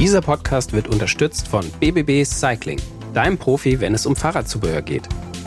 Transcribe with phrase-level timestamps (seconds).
[0.00, 2.80] Dieser Podcast wird unterstützt von BBB Cycling,
[3.12, 5.06] deinem Profi, wenn es um Fahrradzubehör geht.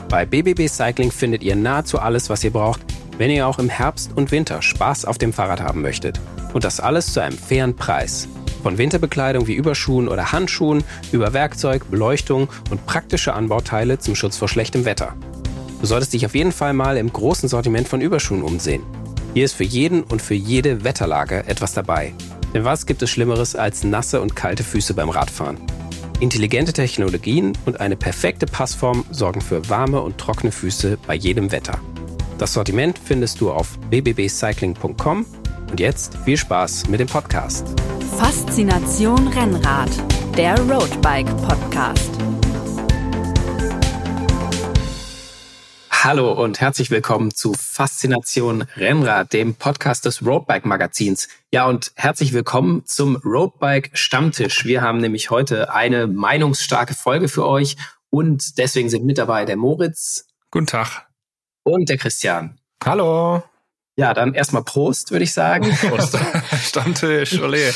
[0.09, 2.81] Bei BBB Cycling findet ihr nahezu alles, was ihr braucht,
[3.17, 6.21] wenn ihr auch im Herbst und Winter Spaß auf dem Fahrrad haben möchtet.
[6.53, 8.27] Und das alles zu einem fairen Preis.
[8.61, 14.47] Von Winterbekleidung wie Überschuhen oder Handschuhen über Werkzeug, Beleuchtung und praktische Anbauteile zum Schutz vor
[14.47, 15.15] schlechtem Wetter.
[15.81, 18.83] Du solltest dich auf jeden Fall mal im großen Sortiment von Überschuhen umsehen.
[19.33, 22.13] Hier ist für jeden und für jede Wetterlage etwas dabei.
[22.53, 25.57] Denn was gibt es Schlimmeres als nasse und kalte Füße beim Radfahren?
[26.19, 31.79] Intelligente Technologien und eine perfekte Passform sorgen für warme und trockene Füße bei jedem Wetter.
[32.37, 35.25] Das Sortiment findest du auf bbcycling.com
[35.71, 37.67] und jetzt viel Spaß mit dem Podcast.
[38.17, 39.89] Faszination Rennrad,
[40.37, 42.11] der Roadbike Podcast.
[46.03, 51.29] Hallo und herzlich willkommen zu Faszination Rennrad, dem Podcast des Roadbike Magazins.
[51.49, 54.65] Ja, und herzlich willkommen zum Roadbike Stammtisch.
[54.65, 57.77] Wir haben nämlich heute eine meinungsstarke Folge für euch
[58.09, 60.27] und deswegen sind mit dabei der Moritz.
[60.51, 61.07] Guten Tag.
[61.63, 62.59] Und der Christian.
[62.83, 63.41] Hallo.
[63.95, 65.71] Ja, dann erstmal Prost, würde ich sagen.
[65.87, 66.19] Prost.
[66.65, 67.73] Stammtisch, ole.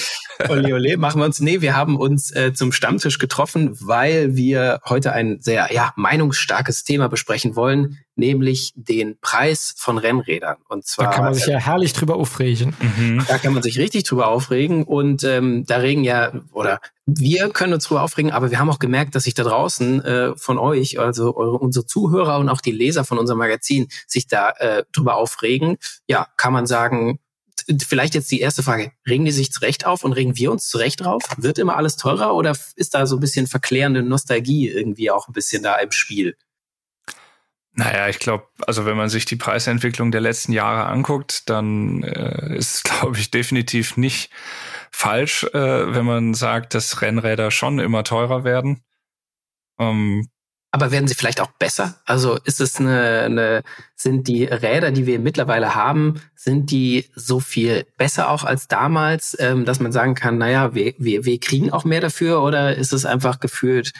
[0.50, 1.40] Ole, ole, machen wir uns.
[1.40, 6.84] Nee, wir haben uns äh, zum Stammtisch getroffen, weil wir heute ein sehr ja, meinungsstarkes
[6.84, 10.58] Thema besprechen wollen, nämlich den Preis von Rennrädern.
[10.68, 11.06] Und zwar.
[11.06, 12.76] Da kann man sich ja herrlich drüber aufregen.
[12.80, 13.26] Mhm.
[13.28, 14.84] Da kann man sich richtig drüber aufregen.
[14.84, 18.80] Und ähm, da regen ja, oder wir können uns drüber aufregen, aber wir haben auch
[18.80, 22.72] gemerkt, dass sich da draußen äh, von euch, also eure, unsere Zuhörer und auch die
[22.72, 25.78] Leser von unserem Magazin, sich da äh, drüber aufregen.
[26.08, 27.20] Ja, kann man sagen,
[27.86, 28.92] vielleicht jetzt die erste Frage.
[29.08, 31.24] Regen die sich zurecht auf und regen wir uns zurecht drauf?
[31.38, 35.34] Wird immer alles teurer oder ist da so ein bisschen verklärende Nostalgie irgendwie auch ein
[35.34, 36.38] bisschen da im Spiel?
[37.74, 42.58] Naja, ich glaube, also wenn man sich die Preisentwicklung der letzten Jahre anguckt, dann äh,
[42.58, 44.32] ist, glaube ich, definitiv nicht
[44.92, 48.84] falsch, äh, wenn man sagt, dass Rennräder schon immer teurer werden.
[49.78, 50.28] Ähm,
[50.72, 52.00] aber werden sie vielleicht auch besser?
[52.06, 53.64] Also ist es eine, eine,
[53.96, 59.36] sind die Räder, die wir mittlerweile haben, sind die so viel besser auch als damals,
[59.40, 62.94] ähm, dass man sagen kann, naja, wir, wir, wir kriegen auch mehr dafür oder ist
[62.94, 63.94] es einfach gefühlt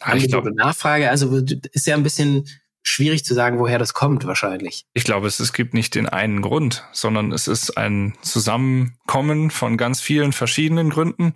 [0.00, 1.10] Angebot und Nachfrage?
[1.10, 1.36] Also
[1.72, 2.48] ist ja ein bisschen
[2.82, 4.86] schwierig zu sagen, woher das kommt wahrscheinlich.
[4.92, 9.76] Ich glaube, es, es gibt nicht den einen Grund, sondern es ist ein Zusammenkommen von
[9.76, 11.34] ganz vielen verschiedenen Gründen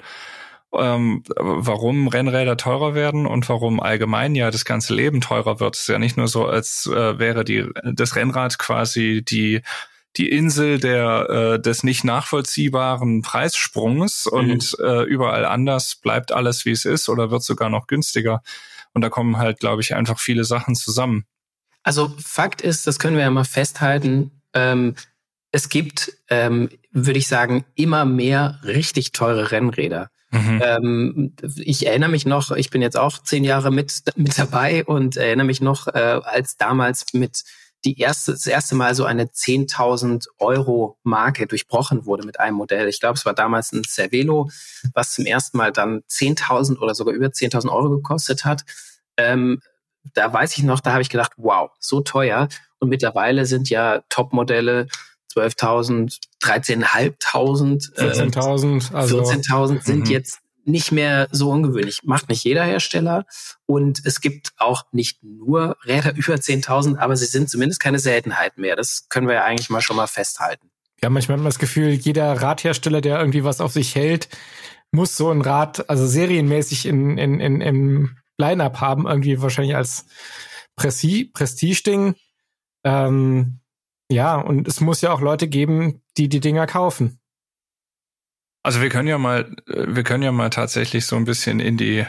[0.73, 5.77] ähm, warum Rennräder teurer werden und warum allgemein ja das ganze Leben teurer wird.
[5.77, 9.63] Es ist ja nicht nur so, als äh, wäre die, das Rennrad quasi die
[10.17, 14.39] die Insel der äh, des nicht nachvollziehbaren Preissprungs mhm.
[14.39, 18.43] und äh, überall anders bleibt alles wie es ist oder wird sogar noch günstiger.
[18.95, 21.27] Und da kommen halt, glaube ich, einfach viele Sachen zusammen.
[21.83, 24.43] Also Fakt ist, das können wir ja mal festhalten.
[24.55, 24.95] Ähm,
[25.53, 30.11] es gibt, ähm, würde ich sagen, immer mehr richtig teure Rennräder.
[30.31, 30.63] Mhm.
[30.65, 35.17] Ähm, ich erinnere mich noch, ich bin jetzt auch zehn Jahre mit, mit dabei und
[35.17, 37.45] erinnere mich noch, äh, als damals mit
[37.85, 42.89] die erste, das erste Mal so eine 10.000 Euro Marke durchbrochen wurde mit einem Modell.
[42.89, 44.51] Ich glaube, es war damals ein Cervelo,
[44.93, 48.65] was zum ersten Mal dann 10.000 oder sogar über 10.000 Euro gekostet hat.
[49.17, 49.61] Ähm,
[50.15, 52.49] da weiß ich noch, da habe ich gedacht, wow, so teuer.
[52.79, 54.89] Und mittlerweile sind ja Top-Modelle
[55.37, 60.11] 12.000, 13.500, 14.000, also 14.000 sind mhm.
[60.11, 62.01] jetzt nicht mehr so ungewöhnlich.
[62.03, 63.25] Macht nicht jeder Hersteller.
[63.67, 68.59] Und es gibt auch nicht nur Räder über 10.000, aber sie sind zumindest keine Seltenheit
[68.59, 68.77] mehr.
[68.77, 70.71] Das können wir ja eigentlich mal schon mal festhalten.
[71.03, 74.29] Ja, manchmal hat man das Gefühl, jeder Radhersteller, der irgendwie was auf sich hält,
[74.91, 80.07] muss so ein Rad, also serienmäßig in, in, in, im Line-Up haben, irgendwie wahrscheinlich als
[80.77, 82.15] Prestige-Ding.
[82.85, 83.61] Ähm,
[84.11, 87.19] ja, und es muss ja auch Leute geben, die die Dinger kaufen.
[88.63, 92.05] Also wir können ja mal, wir können ja mal tatsächlich so ein bisschen in die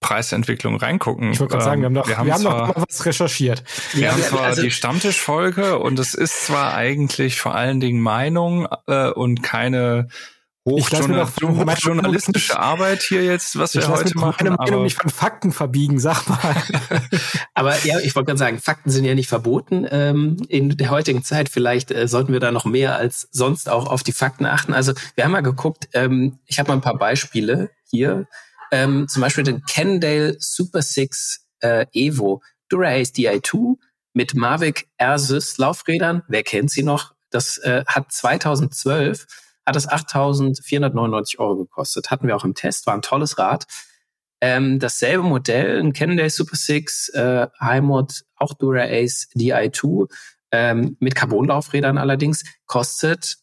[0.00, 1.32] Preisentwicklung reingucken.
[1.32, 3.06] Ich wollte gerade sagen, wir haben noch, wir haben, wir haben zwar, noch mal was
[3.06, 3.62] recherchiert.
[3.92, 8.00] Wir ja, haben zwar also, die Stammtischfolge und es ist zwar eigentlich vor allen Dingen
[8.00, 10.08] Meinung äh, und keine
[10.64, 14.44] Hochjournal hochjournalistische Arbeit hier jetzt, was wir heute machen.
[14.44, 16.62] Meine Meinung nicht von Fakten verbiegen, sag mal.
[17.54, 21.24] aber ja, ich wollte gerade sagen, Fakten sind ja nicht verboten ähm, in der heutigen
[21.24, 21.48] Zeit.
[21.48, 24.72] Vielleicht äh, sollten wir da noch mehr als sonst auch auf die Fakten achten.
[24.72, 28.28] Also wir haben mal geguckt, ähm, ich habe mal ein paar Beispiele hier.
[28.70, 33.78] Ähm, zum Beispiel den Cannondale Super 6 äh, Evo Dura-Ace Di2
[34.14, 36.22] mit Mavic Air-Sys Laufrädern.
[36.28, 37.14] Wer kennt sie noch?
[37.30, 39.26] Das äh, hat 2012
[39.66, 42.10] hat es 8.499 Euro gekostet.
[42.10, 43.66] Hatten wir auch im Test, war ein tolles Rad.
[44.40, 50.08] Ähm, dasselbe Modell, ein Cannondale Super 6, äh, Highmod, auch Dura Ace Di2,
[50.50, 53.36] ähm, mit Carbonlaufrädern allerdings, kostet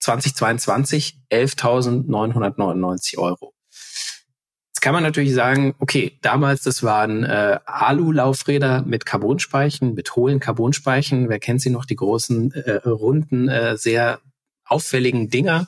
[0.00, 3.52] 2022 11.999 Euro.
[4.80, 10.40] Jetzt kann man natürlich sagen, okay, damals, das waren äh, Alu-Laufräder mit Carbonspeichen, mit hohlen
[10.40, 11.28] Carbonspeichen.
[11.28, 11.84] Wer kennt sie noch?
[11.84, 14.20] Die großen, äh, runden, äh, sehr
[14.70, 15.66] auffälligen Dinger.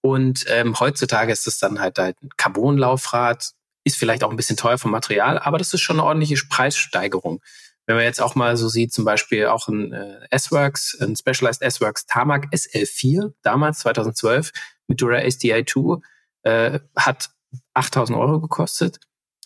[0.00, 3.50] Und ähm, heutzutage ist es dann halt, halt ein Carbon-Laufrad,
[3.84, 7.40] ist vielleicht auch ein bisschen teuer vom Material, aber das ist schon eine ordentliche Preissteigerung.
[7.86, 11.62] Wenn man jetzt auch mal so sieht, zum Beispiel auch ein äh, S-Works, ein Specialized
[11.62, 14.52] S-Works Tarmac SL4, damals 2012
[14.88, 16.00] mit Dura SDI 2,
[16.42, 17.30] äh, hat
[17.72, 19.00] 8000 Euro gekostet.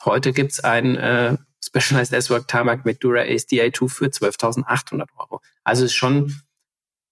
[0.04, 5.40] Heute gibt's ein äh, Specialized S-Work Tarmac mit Dura Ace DI2 für 12.800 Euro.
[5.62, 6.42] Also ist schon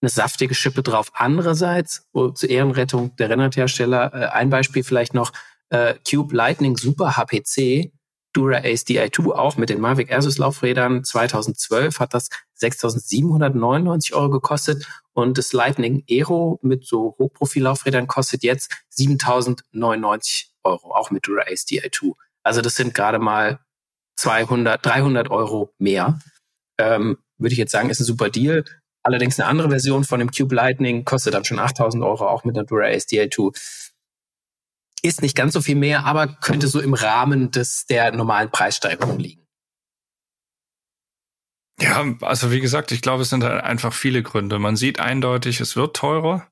[0.00, 1.10] eine saftige Schippe drauf.
[1.14, 5.32] Andererseits, oh, zur Ehrenrettung der Rennradhersteller, äh, ein Beispiel vielleicht noch,
[5.70, 7.92] äh, Cube Lightning Super HPC,
[8.32, 12.28] Dura Ace DI2 auch mit den Mavic Airsus Laufrädern 2012 hat das
[12.60, 21.10] 6.799 Euro gekostet und das Lightning Aero mit so Hochprofil-Laufrädern kostet jetzt 7.099 Euro, auch
[21.10, 22.12] mit Dura Ace DI2.
[22.42, 23.58] Also das sind gerade mal
[24.16, 26.20] 200, 300 Euro mehr.
[26.78, 28.64] Ähm, Würde ich jetzt sagen, ist ein super Deal.
[29.02, 32.56] Allerdings eine andere Version von dem Cube Lightning kostet dann schon 8000 Euro, auch mit
[32.56, 33.56] Ace DI2.
[35.02, 39.18] Ist nicht ganz so viel mehr, aber könnte so im Rahmen des, der normalen Preissteigerung
[39.18, 39.46] liegen.
[41.80, 44.58] Ja, also wie gesagt, ich glaube, es sind halt einfach viele Gründe.
[44.58, 46.46] Man sieht eindeutig, es wird teurer.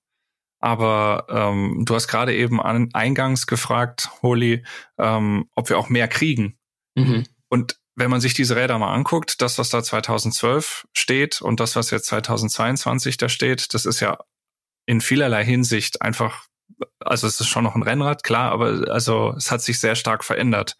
[0.60, 4.64] Aber ähm, du hast gerade eben an, eingangs gefragt, Holly,
[4.98, 6.58] ähm, ob wir auch mehr kriegen.
[6.96, 7.24] Mhm.
[7.48, 11.74] Und wenn man sich diese Räder mal anguckt, das, was da 2012 steht und das,
[11.76, 14.18] was jetzt 2022 da steht, das ist ja
[14.86, 16.46] in vielerlei Hinsicht einfach,
[17.00, 20.24] also es ist schon noch ein Rennrad, klar, aber also es hat sich sehr stark
[20.24, 20.76] verändert.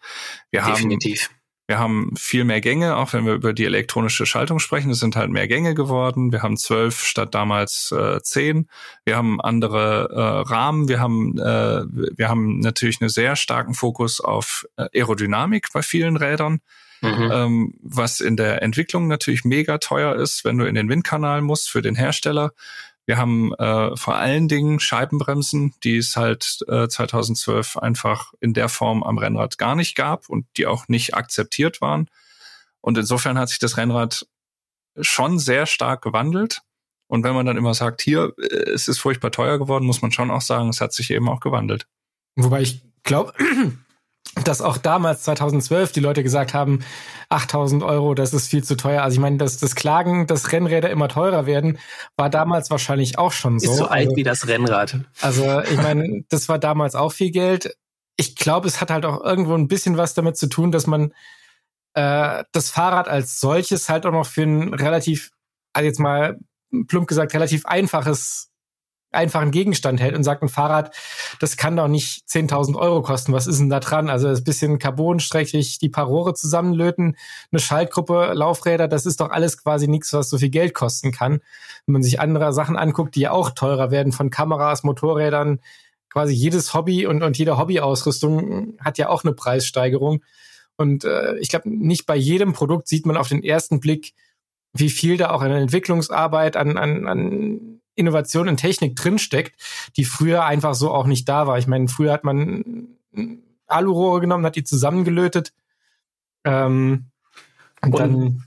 [0.49, 1.23] Wir Definitiv.
[1.23, 4.89] haben wir haben viel mehr Gänge, auch wenn wir über die elektronische Schaltung sprechen.
[4.89, 6.31] Es sind halt mehr Gänge geworden.
[6.31, 8.67] Wir haben zwölf statt damals äh, zehn.
[9.05, 10.87] Wir haben andere äh, Rahmen.
[10.87, 11.83] Wir haben, äh,
[12.17, 16.61] wir haben natürlich einen sehr starken Fokus auf äh, Aerodynamik bei vielen Rädern.
[17.01, 17.29] Mhm.
[17.31, 21.69] Ähm, was in der Entwicklung natürlich mega teuer ist, wenn du in den Windkanal musst
[21.69, 22.51] für den Hersteller.
[23.05, 28.69] Wir haben äh, vor allen Dingen Scheibenbremsen, die es halt äh, 2012 einfach in der
[28.69, 32.07] Form am Rennrad gar nicht gab und die auch nicht akzeptiert waren.
[32.81, 34.27] Und insofern hat sich das Rennrad
[34.99, 36.61] schon sehr stark gewandelt.
[37.07, 40.11] Und wenn man dann immer sagt, hier, äh, es ist furchtbar teuer geworden, muss man
[40.11, 41.87] schon auch sagen, es hat sich eben auch gewandelt.
[42.35, 43.33] Wobei ich glaube,
[44.45, 46.79] dass auch damals 2012 die Leute gesagt haben,
[47.29, 49.03] 8000 Euro, das ist viel zu teuer.
[49.03, 51.79] Also ich meine, dass das Klagen, dass Rennräder immer teurer werden,
[52.15, 53.71] war damals wahrscheinlich auch schon so.
[53.71, 54.99] Ist so alt also, wie das Rennrad.
[55.21, 57.75] Also ich meine, das war damals auch viel Geld.
[58.17, 61.13] Ich glaube, es hat halt auch irgendwo ein bisschen was damit zu tun, dass man
[61.93, 65.31] äh, das Fahrrad als solches halt auch noch für ein relativ,
[65.73, 66.37] also jetzt mal
[66.87, 68.48] plump gesagt, relativ einfaches
[69.11, 70.95] einfachen Gegenstand hält und sagt, ein Fahrrad,
[71.39, 73.33] das kann doch nicht 10.000 Euro kosten.
[73.33, 74.09] Was ist denn da dran?
[74.09, 77.17] Also das bisschen Carbon, streckig die Parore zusammenlöten,
[77.51, 81.41] eine Schaltgruppe, Laufräder, das ist doch alles quasi nichts, was so viel Geld kosten kann.
[81.85, 85.59] Wenn man sich andere Sachen anguckt, die ja auch teurer werden, von Kameras, Motorrädern,
[86.09, 90.23] quasi jedes Hobby und, und jede Hobbyausrüstung hat ja auch eine Preissteigerung.
[90.75, 94.13] Und äh, ich glaube, nicht bei jedem Produkt sieht man auf den ersten Blick,
[94.73, 99.59] wie viel da auch an Entwicklungsarbeit, an, an, an Innovation in Technik drinsteckt,
[99.97, 101.57] die früher einfach so auch nicht da war.
[101.57, 102.87] Ich meine, früher hat man
[103.67, 105.53] Alurohre genommen, hat die zusammengelötet.
[106.43, 107.05] Ähm,
[107.81, 108.43] und, und dann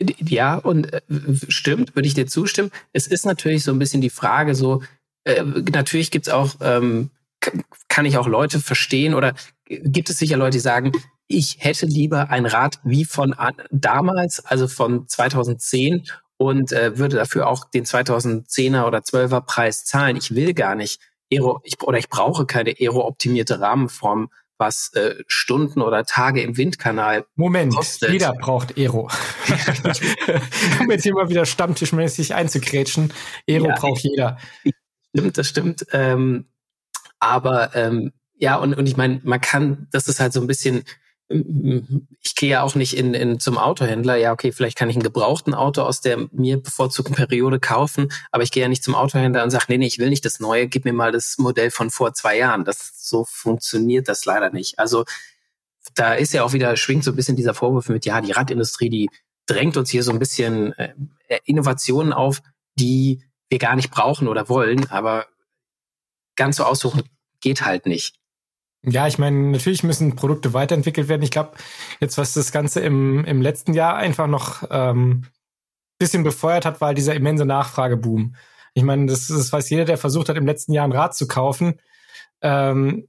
[0.00, 1.02] ja, und äh,
[1.48, 2.70] stimmt, würde ich dir zustimmen.
[2.92, 4.82] Es ist natürlich so ein bisschen die Frage, so,
[5.24, 7.10] äh, natürlich gibt's auch, ähm,
[7.88, 9.34] kann ich auch Leute verstehen oder
[9.66, 10.92] gibt es sicher Leute, die sagen,
[11.26, 13.34] ich hätte lieber ein Rad wie von
[13.70, 16.04] damals, also von 2010
[16.36, 20.16] und äh, würde dafür auch den 2010er oder 12er Preis zahlen.
[20.16, 21.00] Ich will gar nicht
[21.32, 27.26] Aero, ich, oder ich brauche keine aero-optimierte Rahmenform, was äh, Stunden oder Tage im Windkanal
[27.34, 28.10] Moment, kostet.
[28.10, 29.10] jeder braucht Aero.
[30.80, 33.12] um jetzt hier mal wieder stammtischmäßig einzugrätschen.
[33.48, 34.38] Aero ja, braucht jeder.
[35.14, 35.86] Stimmt, das stimmt.
[35.92, 36.46] Ähm,
[37.18, 40.84] aber ähm, ja, und, und ich meine, man kann, das ist halt so ein bisschen
[41.28, 44.16] ich gehe ja auch nicht in, in zum Autohändler.
[44.16, 48.42] Ja, okay, vielleicht kann ich ein gebrauchten Auto aus der mir bevorzugten Periode kaufen, aber
[48.42, 50.68] ich gehe ja nicht zum Autohändler und sage, nee, nee, ich will nicht das Neue,
[50.68, 52.64] gib mir mal das Modell von vor zwei Jahren.
[52.64, 54.78] Das so funktioniert das leider nicht.
[54.78, 55.04] Also
[55.94, 58.90] da ist ja auch wieder, schwingt so ein bisschen dieser Vorwurf mit, ja, die Radindustrie,
[58.90, 59.10] die
[59.46, 60.94] drängt uns hier so ein bisschen äh,
[61.44, 62.42] Innovationen auf,
[62.76, 65.26] die wir gar nicht brauchen oder wollen, aber
[66.36, 67.02] ganz so aussuchen
[67.40, 68.16] geht halt nicht.
[68.86, 71.22] Ja, ich meine, natürlich müssen Produkte weiterentwickelt werden.
[71.22, 71.52] Ich glaube,
[72.00, 75.26] jetzt was das Ganze im, im letzten Jahr einfach noch ähm,
[75.98, 78.34] bisschen befeuert hat, war halt dieser immense Nachfrageboom.
[78.74, 81.26] Ich meine, das, das weiß jeder, der versucht hat, im letzten Jahr ein Rad zu
[81.26, 81.80] kaufen.
[82.42, 83.08] Ähm,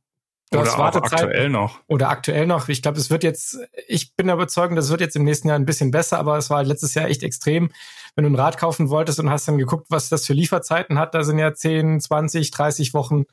[0.51, 1.79] Oder aktuell noch.
[1.87, 2.69] oder aktuell noch.
[2.69, 5.65] Ich glaube, es wird jetzt, ich bin überzeugt, das wird jetzt im nächsten Jahr ein
[5.65, 7.71] bisschen besser, aber es war letztes Jahr echt extrem.
[8.15, 11.13] Wenn du ein Rad kaufen wolltest und hast dann geguckt, was das für Lieferzeiten hat,
[11.15, 13.25] da sind ja 10, 20, 30 Wochen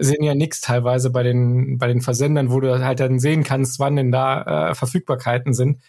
[0.00, 3.78] sind ja nix teilweise bei den, bei den Versendern, wo du halt dann sehen kannst,
[3.78, 5.80] wann denn da äh, Verfügbarkeiten sind.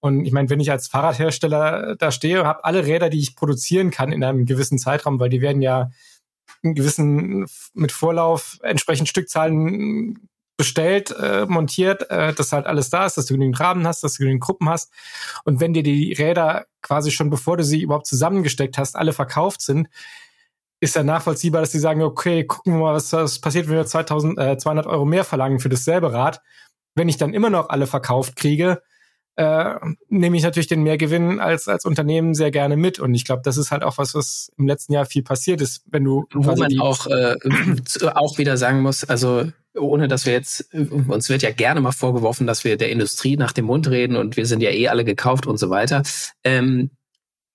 [0.00, 3.90] Und ich meine, wenn ich als Fahrradhersteller da stehe, habe alle Räder, die ich produzieren
[3.90, 5.90] kann in einem gewissen Zeitraum, weil die werden ja
[6.62, 13.16] in gewissen mit Vorlauf entsprechend Stückzahlen bestellt, äh, montiert, äh, dass halt alles da ist,
[13.16, 14.92] dass du genügend Rahmen hast, dass du genügend Gruppen hast.
[15.44, 19.62] Und wenn dir die Räder quasi schon bevor du sie überhaupt zusammengesteckt hast, alle verkauft
[19.62, 19.88] sind,
[20.80, 23.86] ist ja nachvollziehbar, dass die sagen, okay, gucken wir mal, was, was passiert, wenn wir
[23.86, 26.40] 2000, äh, 200 Euro mehr verlangen für dasselbe Rad.
[26.94, 28.82] Wenn ich dann immer noch alle verkauft kriege,
[29.36, 29.74] äh,
[30.08, 32.98] nehme ich natürlich den Mehrgewinn als, als Unternehmen sehr gerne mit.
[32.98, 35.82] Und ich glaube, das ist halt auch was, was im letzten Jahr viel passiert ist,
[35.86, 37.36] wenn du wo man auch, äh,
[38.14, 39.44] auch wieder sagen muss, also
[39.76, 43.52] ohne dass wir jetzt, uns wird ja gerne mal vorgeworfen, dass wir der Industrie nach
[43.52, 46.02] dem Mund reden und wir sind ja eh alle gekauft und so weiter.
[46.42, 46.90] Ähm,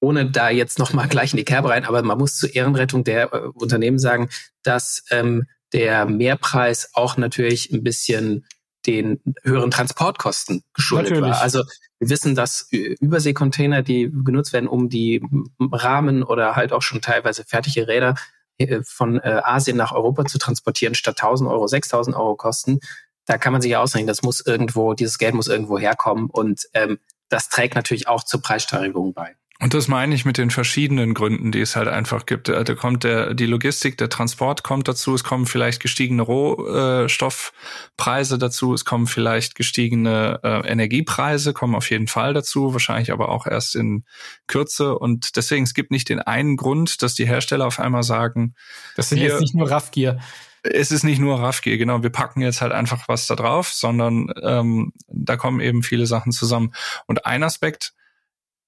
[0.04, 3.34] ohne da jetzt nochmal gleich in die Kerbe rein, aber man muss zur Ehrenrettung der
[3.34, 4.30] äh, Unternehmen sagen,
[4.62, 8.46] dass ähm, der Mehrpreis auch natürlich ein bisschen
[8.86, 11.36] den höheren Transportkosten geschuldet Natürlich.
[11.36, 11.42] war.
[11.42, 11.64] Also
[12.00, 15.26] wir wissen, dass Überseekontainer, die genutzt werden, um die
[15.60, 18.16] Rahmen oder halt auch schon teilweise fertige Räder
[18.58, 22.80] äh, von äh, Asien nach Europa zu transportieren, statt 1000 Euro 6000 Euro kosten.
[23.26, 26.68] Da kann man sich ja ausrechnen, das muss irgendwo, dieses Geld muss irgendwo herkommen und
[26.74, 29.38] ähm, das trägt natürlich auch zur Preissteigerung bei.
[29.64, 32.50] Und das meine ich mit den verschiedenen Gründen, die es halt einfach gibt.
[32.50, 38.38] Da da kommt der, die Logistik, der Transport kommt dazu, es kommen vielleicht gestiegene Rohstoffpreise
[38.38, 43.48] dazu, es kommen vielleicht gestiegene äh, Energiepreise, kommen auf jeden Fall dazu, wahrscheinlich aber auch
[43.48, 44.04] erst in
[44.48, 45.00] Kürze.
[45.00, 48.56] Und deswegen, es gibt nicht den einen Grund, dass die Hersteller auf einmal sagen,
[48.98, 50.20] das sind wir- jetzt nicht nur Raffgier.
[50.64, 54.28] es ist nicht nur Raffgier, genau, wir packen jetzt halt einfach was da drauf, sondern
[54.42, 56.74] ähm, da kommen eben viele Sachen zusammen.
[57.08, 57.94] Und ein Aspekt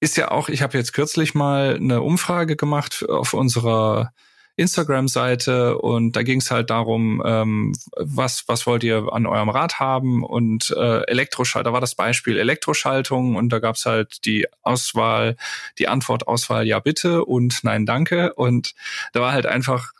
[0.00, 4.12] ist ja auch, ich habe jetzt kürzlich mal eine Umfrage gemacht auf unserer
[4.56, 9.78] Instagram-Seite und da ging es halt darum, ähm, was, was wollt ihr an eurem Rad
[9.78, 15.36] haben und äh, Elektroschaltung, da war das Beispiel Elektroschaltung und da gab's halt die Auswahl,
[15.78, 18.74] die Antwortauswahl ja bitte und nein danke und
[19.12, 19.92] da war halt einfach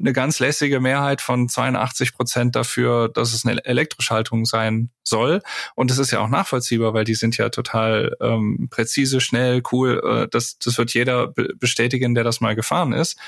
[0.00, 5.42] eine ganz lässige Mehrheit von 82 Prozent dafür, dass es eine Elektroschaltung sein soll.
[5.74, 10.00] Und das ist ja auch nachvollziehbar, weil die sind ja total ähm, präzise, schnell, cool.
[10.02, 13.18] Äh, das, das wird jeder be bestätigen, der das mal gefahren ist.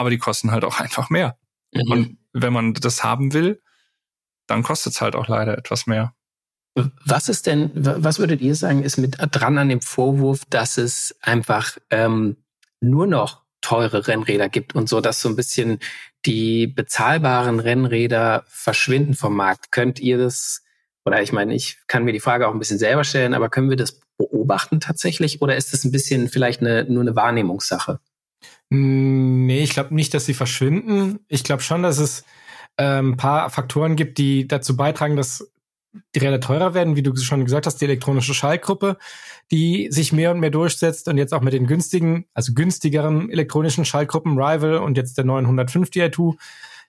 [0.00, 1.36] Aber die kosten halt auch einfach mehr.
[1.74, 3.60] Und wenn man das haben will,
[4.46, 6.14] dann kostet es halt auch leider etwas mehr.
[7.04, 10.78] Was ist denn, wa- was würdet ihr sagen, ist mit dran an dem Vorwurf, dass
[10.78, 12.38] es einfach ähm,
[12.80, 15.80] nur noch teure Rennräder gibt und so, dass so ein bisschen
[16.24, 19.70] die bezahlbaren Rennräder verschwinden vom Markt?
[19.70, 20.62] Könnt ihr das,
[21.04, 23.68] oder ich meine, ich kann mir die Frage auch ein bisschen selber stellen, aber können
[23.68, 28.00] wir das beobachten tatsächlich oder ist das ein bisschen vielleicht eine, nur eine Wahrnehmungssache?
[28.68, 31.20] Nee, ich glaube nicht, dass sie verschwinden.
[31.28, 32.24] Ich glaube schon, dass es
[32.78, 35.52] ähm, ein paar Faktoren gibt, die dazu beitragen, dass
[36.14, 38.96] die Räder teurer werden, wie du schon gesagt hast, die elektronische Schaltgruppe,
[39.50, 43.84] die sich mehr und mehr durchsetzt und jetzt auch mit den günstigen, also günstigeren elektronischen
[43.84, 46.36] Schaltgruppen Rival und jetzt der 905 Di2,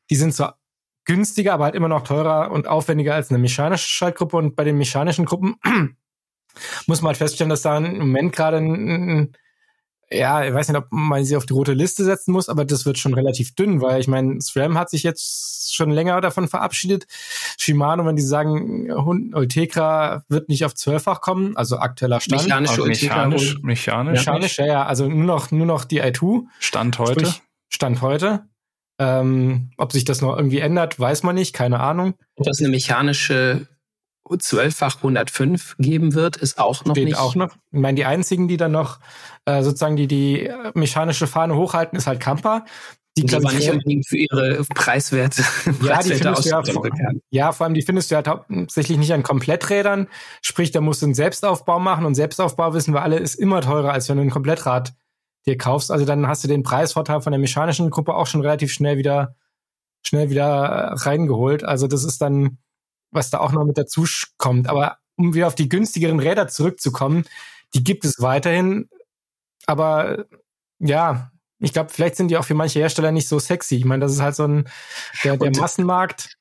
[0.09, 0.59] die sind zwar
[1.05, 4.77] günstiger, aber halt immer noch teurer und aufwendiger als eine mechanische Schaltgruppe und bei den
[4.77, 5.55] mechanischen Gruppen
[6.85, 8.89] muss man halt feststellen, dass da im Moment gerade ein,
[9.19, 9.37] ein
[10.11, 12.85] ja, ich weiß nicht, ob man sie auf die rote Liste setzen muss, aber das
[12.85, 17.07] wird schon relativ dünn, weil ich meine, SRAM hat sich jetzt schon länger davon verabschiedet.
[17.57, 22.43] Shimano, wenn die sagen, Hund- Ultegra wird nicht auf zwölffach kommen, also aktueller Stand.
[22.43, 26.01] Mechanische Aber Ultegra mechanisch, und- mechanisch, Mechanisch, ja, ja, also nur noch, nur noch die
[26.01, 27.25] i2, Stand heute.
[27.25, 28.45] sprich Stand heute.
[28.99, 32.13] Ähm, ob sich das noch irgendwie ändert, weiß man nicht, keine Ahnung.
[32.35, 33.65] Ob es eine mechanische
[34.29, 37.17] 12-fach 105 geben wird, ist auch noch Steht nicht.
[37.17, 37.55] auch noch.
[37.71, 38.99] Ich meine, die einzigen, die dann noch
[39.45, 42.65] äh, sozusagen die, die äh, mechanische Fahne hochhalten, ist halt Kampa.
[43.17, 45.43] Die, glaub war ich, nicht unbedingt für ihre preiswerte,
[45.81, 46.89] Ja, die preiswerte findest du ja, vor,
[47.29, 50.07] ja, vor allem die findest du halt hauptsächlich nicht an Kompletträdern.
[50.41, 53.91] Sprich, da musst du einen Selbstaufbau machen und Selbstaufbau, wissen wir alle, ist immer teurer,
[53.91, 54.93] als wenn du ein Komplettrad
[55.45, 55.91] dir kaufst.
[55.91, 59.35] Also dann hast du den Preisvorteil von der mechanischen Gruppe auch schon relativ schnell wieder,
[60.03, 61.65] schnell wieder äh, reingeholt.
[61.65, 62.59] Also das ist dann,
[63.11, 64.05] was da auch noch mit dazu
[64.37, 64.67] kommt.
[64.67, 67.25] Aber um wieder auf die günstigeren Räder zurückzukommen,
[67.73, 68.89] die gibt es weiterhin.
[69.67, 70.25] Aber
[70.79, 73.75] ja, ich glaube, vielleicht sind die auch für manche Hersteller nicht so sexy.
[73.75, 74.67] Ich meine, das ist halt so ein,
[75.23, 76.37] der, der Massenmarkt.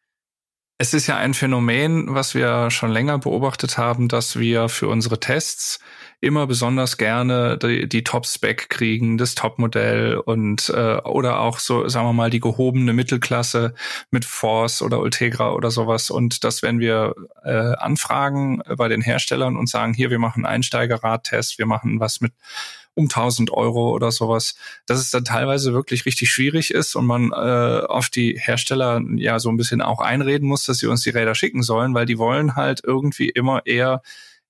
[0.79, 5.21] Es ist ja ein Phänomen, was wir schon länger beobachtet haben, dass wir für unsere
[5.21, 5.79] Tests
[6.21, 12.07] immer besonders gerne die, die Top-Spec kriegen, das Top-Modell und äh, oder auch so, sagen
[12.07, 13.75] wir mal, die gehobene Mittelklasse
[14.11, 16.11] mit Force oder Ultegra oder sowas.
[16.11, 21.59] Und das, wenn wir äh, anfragen bei den Herstellern und sagen, hier, wir machen Einsteigerradtest,
[21.59, 22.33] wir machen was mit
[22.95, 27.31] um 1000 Euro oder sowas, dass es dann teilweise wirklich richtig schwierig ist und man
[27.33, 31.11] äh, auf die Hersteller ja so ein bisschen auch einreden muss, dass sie uns die
[31.11, 34.03] Räder schicken sollen, weil die wollen halt irgendwie immer eher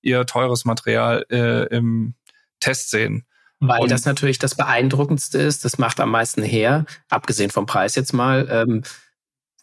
[0.03, 2.15] ihr teures Material äh, im
[2.61, 3.27] Test sehen.
[3.61, 7.95] Weil und das natürlich das Beeindruckendste ist, das macht am meisten her, abgesehen vom Preis
[7.95, 8.49] jetzt mal.
[8.51, 8.83] Ähm,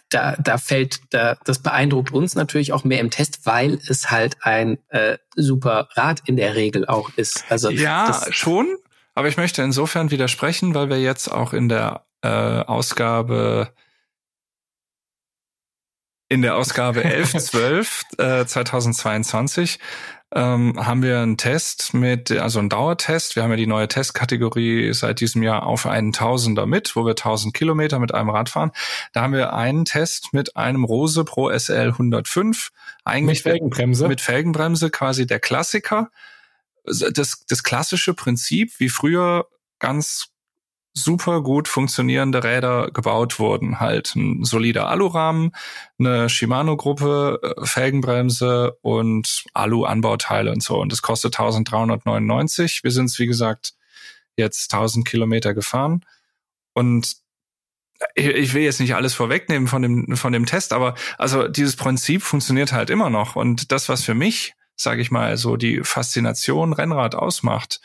[0.09, 4.37] da, da fällt, da, das beeindruckt uns natürlich auch mehr im Test, weil es halt
[4.41, 7.45] ein äh, super Rad in der Regel auch ist.
[7.49, 8.77] Also ja, schon.
[9.15, 13.73] Aber ich möchte insofern widersprechen, weil wir jetzt auch in der äh, Ausgabe
[16.29, 19.79] in der Ausgabe 1112 äh, 2022
[20.33, 23.35] ähm, haben wir einen Test mit, also einen Dauertest.
[23.35, 27.11] Wir haben ja die neue Testkategorie seit diesem Jahr auf einen Tausender mit, wo wir
[27.11, 28.71] 1000 Kilometer mit einem Rad fahren.
[29.13, 32.71] Da haben wir einen Test mit einem Rose Pro SL 105.
[33.05, 34.07] Eigentlich mit Felgenbremse.
[34.07, 36.11] Mit Felgenbremse, quasi der Klassiker.
[36.83, 39.47] Das, das klassische Prinzip, wie früher
[39.79, 40.33] ganz
[40.97, 43.79] super gut funktionierende Räder gebaut wurden.
[43.79, 45.51] Halt ein solider Alurahmen,
[45.99, 50.79] eine Shimano-Gruppe, äh, Felgenbremse und Alu-Anbauteile und so.
[50.79, 52.83] Und das kostet 1399.
[52.83, 53.73] Wir sind es, wie gesagt,
[54.35, 56.05] jetzt 1000 Kilometer gefahren.
[56.73, 57.17] Und
[58.13, 62.21] ich will jetzt nicht alles vorwegnehmen von dem, von dem Test, aber also dieses Prinzip
[62.21, 63.35] funktioniert halt immer noch.
[63.35, 67.81] Und das, was für mich, sage ich mal, so die Faszination Rennrad ausmacht,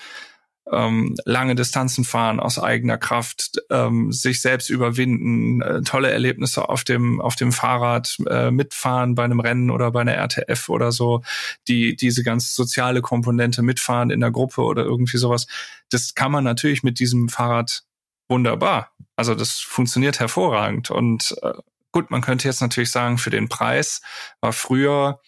[0.70, 6.84] ähm, lange Distanzen fahren aus eigener Kraft, ähm, sich selbst überwinden, äh, tolle Erlebnisse auf
[6.84, 11.22] dem auf dem Fahrrad äh, mitfahren bei einem Rennen oder bei einer RTF oder so,
[11.68, 15.46] die diese ganz soziale Komponente mitfahren in der Gruppe oder irgendwie sowas.
[15.90, 17.82] Das kann man natürlich mit diesem Fahrrad
[18.28, 18.92] wunderbar.
[19.16, 21.52] Also das funktioniert hervorragend und äh,
[21.92, 24.00] gut, man könnte jetzt natürlich sagen, für den Preis
[24.40, 25.20] war früher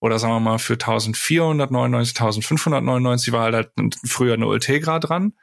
[0.00, 5.34] oder sagen wir mal für 1499, 1599 war halt, halt früher eine Ultegra dran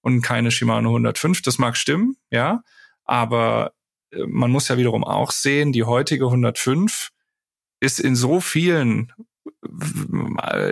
[0.00, 1.42] und keine Shimano 105.
[1.42, 2.62] Das mag stimmen, ja,
[3.04, 3.72] aber
[4.12, 7.10] äh, man muss ja wiederum auch sehen, die heutige 105
[7.80, 9.12] ist in so vielen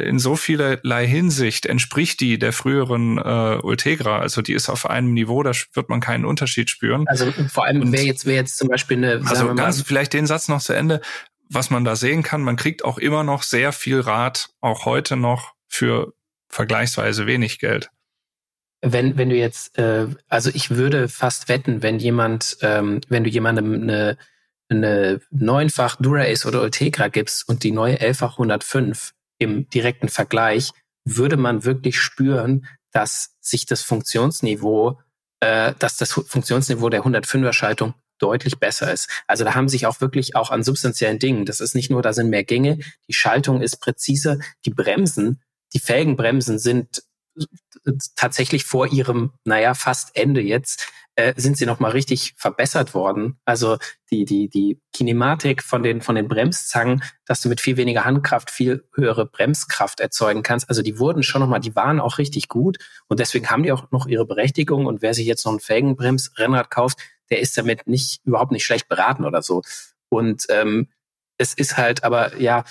[0.03, 4.19] in so vielerlei Hinsicht entspricht die der früheren äh, Ultegra.
[4.19, 7.07] Also die ist auf einem Niveau, da wird man keinen Unterschied spüren.
[7.07, 9.23] Also vor allem wäre jetzt, wäre jetzt zum Beispiel eine.
[9.29, 11.01] Also ganz vielleicht den Satz noch zu Ende
[11.49, 15.17] was man da sehen kann, man kriegt auch immer noch sehr viel Rat, auch heute
[15.17, 16.15] noch für
[16.49, 17.91] vergleichsweise wenig Geld.
[18.81, 23.31] Wenn, wenn du jetzt, äh, also ich würde fast wetten, wenn jemand, ähm, wenn du
[23.31, 24.19] jemandem eine,
[24.69, 30.71] eine neunfach Dura-Ace oder Ultegra gibst und die neue elffach 105 im direkten Vergleich,
[31.05, 35.01] würde man wirklich spüren, dass sich das Funktionsniveau,
[35.41, 39.09] äh, dass das Funktionsniveau der 105er Schaltung deutlich besser ist.
[39.27, 42.13] Also da haben sich auch wirklich auch an substanziellen Dingen, das ist nicht nur, da
[42.13, 42.79] sind mehr Gänge,
[43.09, 45.41] die Schaltung ist präziser, die Bremsen,
[45.75, 47.03] die Felgenbremsen sind
[48.17, 53.41] tatsächlich vor ihrem, naja, fast Ende jetzt, äh, sind sie nochmal richtig verbessert worden.
[53.45, 53.79] Also
[54.11, 58.51] die, die, die Kinematik von den, von den Bremszangen, dass du mit viel weniger Handkraft
[58.51, 60.69] viel höhere Bremskraft erzeugen kannst.
[60.69, 62.79] Also die wurden schon nochmal, die waren auch richtig gut
[63.09, 66.71] und deswegen haben die auch noch ihre Berechtigung und wer sich jetzt noch ein Felgenbremsrennrad
[66.71, 66.99] kauft,
[67.31, 69.63] der ist damit nicht überhaupt nicht schlecht beraten oder so.
[70.09, 70.89] Und ähm,
[71.37, 72.65] es ist halt, aber ja,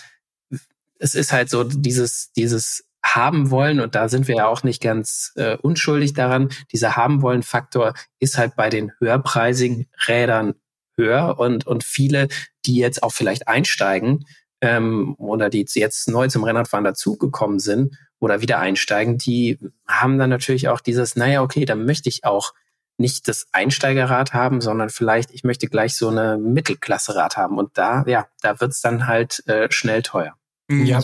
[0.99, 4.81] es ist halt so dieses dieses haben wollen und da sind wir ja auch nicht
[4.81, 6.49] ganz äh, unschuldig daran.
[6.73, 10.55] Dieser haben wollen Faktor ist halt bei den höherpreisigen Rädern
[10.97, 12.27] höher und und viele,
[12.65, 14.25] die jetzt auch vielleicht einsteigen
[14.61, 20.29] ähm, oder die jetzt neu zum Rennradfahren dazugekommen sind oder wieder einsteigen, die haben dann
[20.29, 22.53] natürlich auch dieses, naja, okay, dann möchte ich auch
[22.97, 27.57] nicht das Einsteigerrad haben, sondern vielleicht, ich möchte gleich so eine Mittelklasse-Rad haben.
[27.57, 30.33] Und da, ja, da wird's dann halt äh, schnell teuer.
[30.69, 31.01] Ja,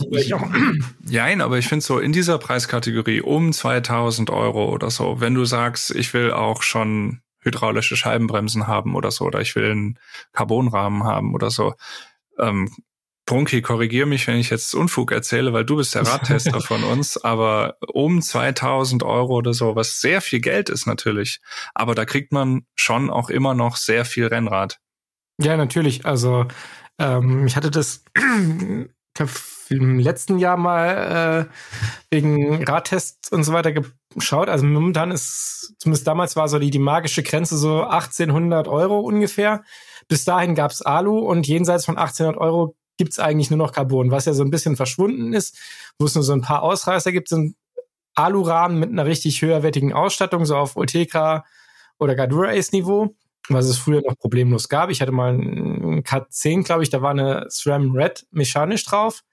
[1.25, 5.45] Nein, aber ich finde so in dieser Preiskategorie um 2000 Euro oder so, wenn du
[5.45, 9.99] sagst, ich will auch schon hydraulische Scheibenbremsen haben oder so, oder ich will einen
[10.34, 11.75] Carbonrahmen haben oder so,
[12.39, 12.71] ähm,
[13.34, 17.17] Brunki, korrigier mich, wenn ich jetzt Unfug erzähle, weil du bist der Radtester von uns,
[17.17, 21.41] aber um 2000 Euro oder so, was sehr viel Geld ist natürlich,
[21.74, 24.80] aber da kriegt man schon auch immer noch sehr viel Rennrad.
[25.41, 26.06] Ja, natürlich.
[26.06, 26.46] Also
[27.00, 28.06] ähm, ich hatte das
[29.69, 33.74] im letzten Jahr mal äh, wegen Radtests und so weiter
[34.13, 34.48] geschaut.
[34.48, 39.63] Also momentan ist, zumindest damals war so die, die magische Grenze so 1800 Euro ungefähr.
[40.08, 44.25] Bis dahin gab's Alu und jenseits von 1800 Euro gibt's eigentlich nur noch Carbon, was
[44.25, 45.58] ja so ein bisschen verschwunden ist,
[45.97, 47.56] wo es nur so ein paar Ausreißer gibt, sind
[48.15, 51.43] Alurahmen mit einer richtig höherwertigen Ausstattung, so auf Ultegra
[51.97, 53.15] oder Gardura Ace Niveau,
[53.49, 54.89] was es früher noch problemlos gab.
[54.89, 59.23] Ich hatte mal einen Cut 10, glaube ich, da war eine SRAM Red mechanisch drauf.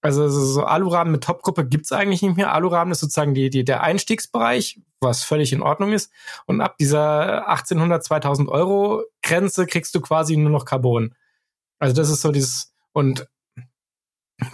[0.00, 2.52] Also so Alurahmen mit Topgruppe gibt's eigentlich nicht mehr.
[2.52, 6.12] Alurahmen ist sozusagen die, die, der Einstiegsbereich, was völlig in Ordnung ist.
[6.46, 11.16] Und ab dieser 1800, 2000 Euro Grenze kriegst du quasi nur noch Carbon.
[11.78, 13.28] Also das ist so dieses, und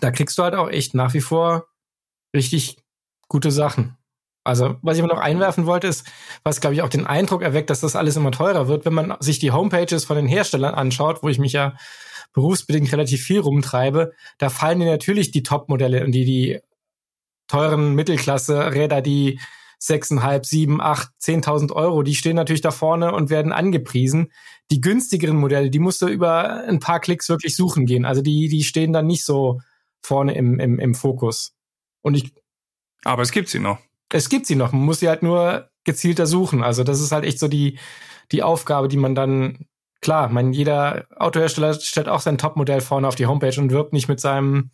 [0.00, 1.66] da kriegst du halt auch echt nach wie vor
[2.34, 2.76] richtig
[3.28, 3.96] gute Sachen.
[4.46, 6.06] Also, was ich aber noch einwerfen wollte, ist,
[6.42, 9.16] was, glaube ich, auch den Eindruck erweckt, dass das alles immer teurer wird, wenn man
[9.20, 11.76] sich die Homepages von den Herstellern anschaut, wo ich mich ja
[12.34, 16.60] berufsbedingt relativ viel rumtreibe, da fallen dir natürlich die Top-Modelle und die, die
[17.48, 19.40] teuren Mittelklasse-Räder, die
[19.78, 24.32] sechseinhalb, sieben, acht, zehntausend Euro, die stehen natürlich da vorne und werden angepriesen.
[24.70, 28.05] Die günstigeren Modelle, die musst du über ein paar Klicks wirklich suchen gehen.
[28.05, 29.61] Also die, die stehen dann nicht so
[30.03, 31.55] vorne im, im, im Fokus.
[32.03, 32.33] Und ich.
[33.05, 33.79] Aber es gibt sie noch.
[34.11, 34.72] Es gibt sie noch.
[34.72, 36.62] Man muss sie halt nur gezielter suchen.
[36.62, 37.79] Also das ist halt echt so die,
[38.33, 39.66] die Aufgabe, die man dann,
[40.00, 44.09] klar, mein, jeder Autohersteller stellt auch sein Topmodell vorne auf die Homepage und wirbt nicht
[44.09, 44.70] mit seinem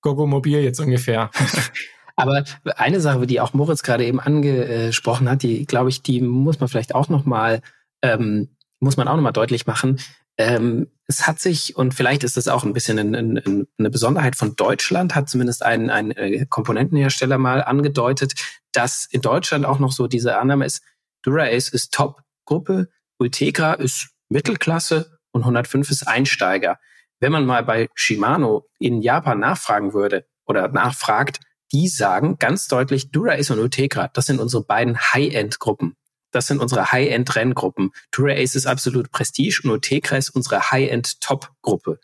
[0.00, 1.30] Gogo Mobil jetzt ungefähr.
[2.16, 2.44] Aber
[2.76, 6.68] eine Sache, die auch Moritz gerade eben angesprochen hat, die glaube ich, die muss man
[6.68, 7.60] vielleicht auch noch mal
[8.02, 8.53] ähm,
[8.84, 10.00] muss man auch noch mal deutlich machen.
[10.36, 14.36] Ähm, es hat sich und vielleicht ist das auch ein bisschen ein, ein, eine Besonderheit
[14.36, 18.34] von Deutschland, hat zumindest ein, ein äh, Komponentenhersteller mal angedeutet,
[18.72, 20.82] dass in Deutschland auch noch so diese Annahme ist:
[21.22, 26.78] Dura-Ace ist Top-Gruppe, Ultegra ist Mittelklasse und 105 ist Einsteiger.
[27.20, 31.40] Wenn man mal bei Shimano in Japan nachfragen würde oder nachfragt,
[31.72, 35.96] die sagen ganz deutlich, Dura-Ace und Ultegra, das sind unsere beiden High-End-Gruppen.
[36.34, 37.92] Das sind unsere High-End-Renngruppen.
[38.10, 42.00] Dura-Ace ist absolut Prestige und Ultegra ist unsere High-End-Top-Gruppe.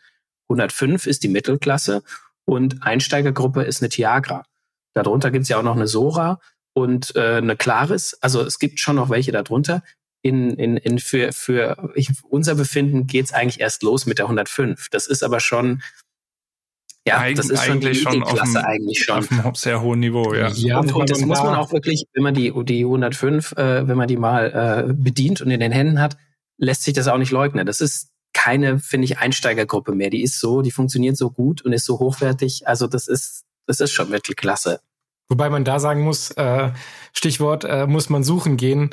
[0.49, 2.01] 105 ist die Mittelklasse
[2.45, 4.43] und Einsteigergruppe ist eine Tiagra.
[4.93, 6.39] Darunter gibt's ja auch noch eine Sora
[6.73, 8.17] und äh, eine Claris.
[8.21, 9.83] Also es gibt schon noch welche darunter.
[10.21, 14.87] In, in, in für, für ich, unser Befinden geht's eigentlich erst los mit der 105.
[14.91, 15.81] Das ist aber schon
[17.07, 19.17] ja, Eig das ist schon die schon Klasse dem, eigentlich schon.
[19.17, 20.49] Auf einem sehr hohen Niveau, ja.
[20.49, 23.97] ja und, und das muss man auch wirklich, wenn man die, die 105, äh, wenn
[23.97, 26.17] man die mal äh, bedient und in den Händen hat,
[26.57, 27.65] lässt sich das auch nicht leugnen.
[27.65, 30.11] Das ist keine, finde ich, Einsteigergruppe mehr.
[30.11, 32.67] Die ist so, die funktioniert so gut und ist so hochwertig.
[32.67, 34.79] Also das ist, das ist schon Mittelklasse.
[35.27, 36.71] Wobei man da sagen muss, äh,
[37.13, 38.91] Stichwort, äh, muss man suchen gehen.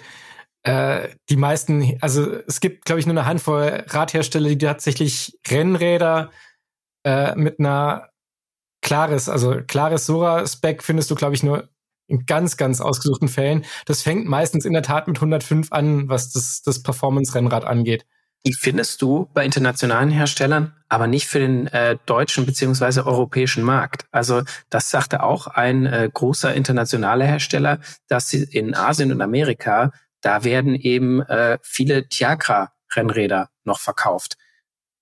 [0.62, 6.30] Äh, die meisten, also es gibt, glaube ich, nur eine Handvoll Radhersteller, die tatsächlich Rennräder
[7.08, 8.10] äh, mit einer
[8.82, 11.70] klares, also klares Sora-Spec findest du, glaube ich, nur
[12.06, 13.64] in ganz, ganz ausgesuchten Fällen.
[13.86, 18.04] Das fängt meistens in der Tat mit 105 an, was das, das Performance-Rennrad angeht.
[18.46, 24.04] Die findest du bei internationalen Herstellern, aber nicht für den äh, deutschen beziehungsweise europäischen Markt.
[24.10, 29.92] Also das sagte auch ein äh, großer internationaler Hersteller, dass sie in Asien und Amerika,
[30.20, 34.36] da werden eben äh, viele Tiagra-Rennräder noch verkauft.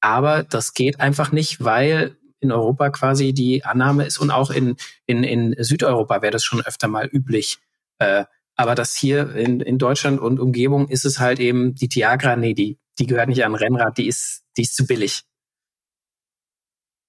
[0.00, 4.76] Aber das geht einfach nicht, weil in Europa quasi die Annahme ist und auch in,
[5.06, 7.58] in, in Südeuropa wäre das schon öfter mal üblich.
[7.98, 8.24] Äh,
[8.56, 12.54] aber das hier in, in Deutschland und Umgebung ist es halt eben die Tiagra, nee,
[12.54, 15.24] die, die gehört nicht an Rennrad, die ist, die ist zu billig.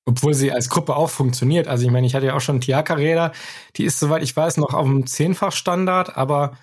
[0.05, 1.67] Obwohl sie als Gruppe auch funktioniert.
[1.67, 3.33] Also ich meine, ich hatte ja auch schon Tiagra-Räder,
[3.75, 6.57] die ist, soweit ich weiß, noch auf dem Zehnfach-Standard, aber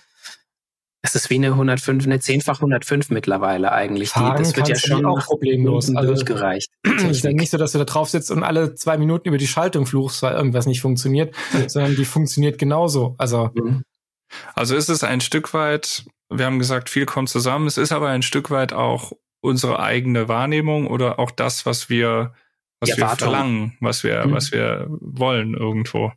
[1.14, 4.10] es ist wie eine 105, eine zehnfach 105 mittlerweile eigentlich.
[4.10, 6.70] Fahren die, das wird ja schon auch problemlos also, durchgereicht.
[7.08, 9.46] ist ja nicht so, dass du da drauf sitzt und alle zwei Minuten über die
[9.46, 11.34] Schaltung fluchst, weil irgendwas nicht funktioniert,
[11.68, 13.14] sondern die funktioniert genauso.
[13.18, 13.84] Also, mhm.
[14.54, 17.66] also ist es ein Stück weit, wir haben gesagt, viel kommt zusammen.
[17.66, 22.34] Es ist aber ein Stück weit auch unsere eigene Wahrnehmung oder auch das, was wir,
[22.80, 24.32] was wir verlangen, was wir, mhm.
[24.32, 26.12] was wir wollen irgendwo.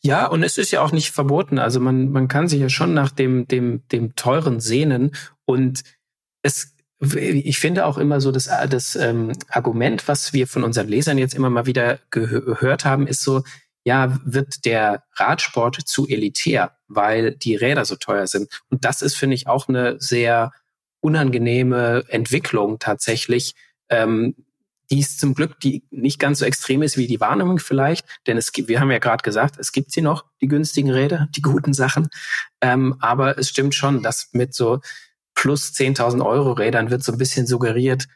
[0.00, 1.58] Ja, und es ist ja auch nicht verboten.
[1.58, 5.12] Also man, man kann sich ja schon nach dem, dem, dem teuren sehnen.
[5.44, 5.82] Und
[6.42, 11.18] es, ich finde auch immer so, das, das ähm, Argument, was wir von unseren Lesern
[11.18, 13.42] jetzt immer mal wieder gehört haben, ist so,
[13.84, 18.48] ja, wird der Radsport zu elitär, weil die Räder so teuer sind.
[18.68, 20.52] Und das ist, finde ich, auch eine sehr
[21.00, 23.54] unangenehme Entwicklung tatsächlich,
[23.88, 24.34] ähm,
[24.90, 28.36] die ist zum Glück die nicht ganz so extrem ist wie die Wahrnehmung vielleicht, denn
[28.36, 31.42] es gibt, wir haben ja gerade gesagt, es gibt sie noch, die günstigen Räder, die
[31.42, 32.08] guten Sachen,
[32.60, 34.80] ähm, aber es stimmt schon, dass mit so
[35.34, 38.08] plus 10.000 Euro Rädern wird so ein bisschen suggeriert,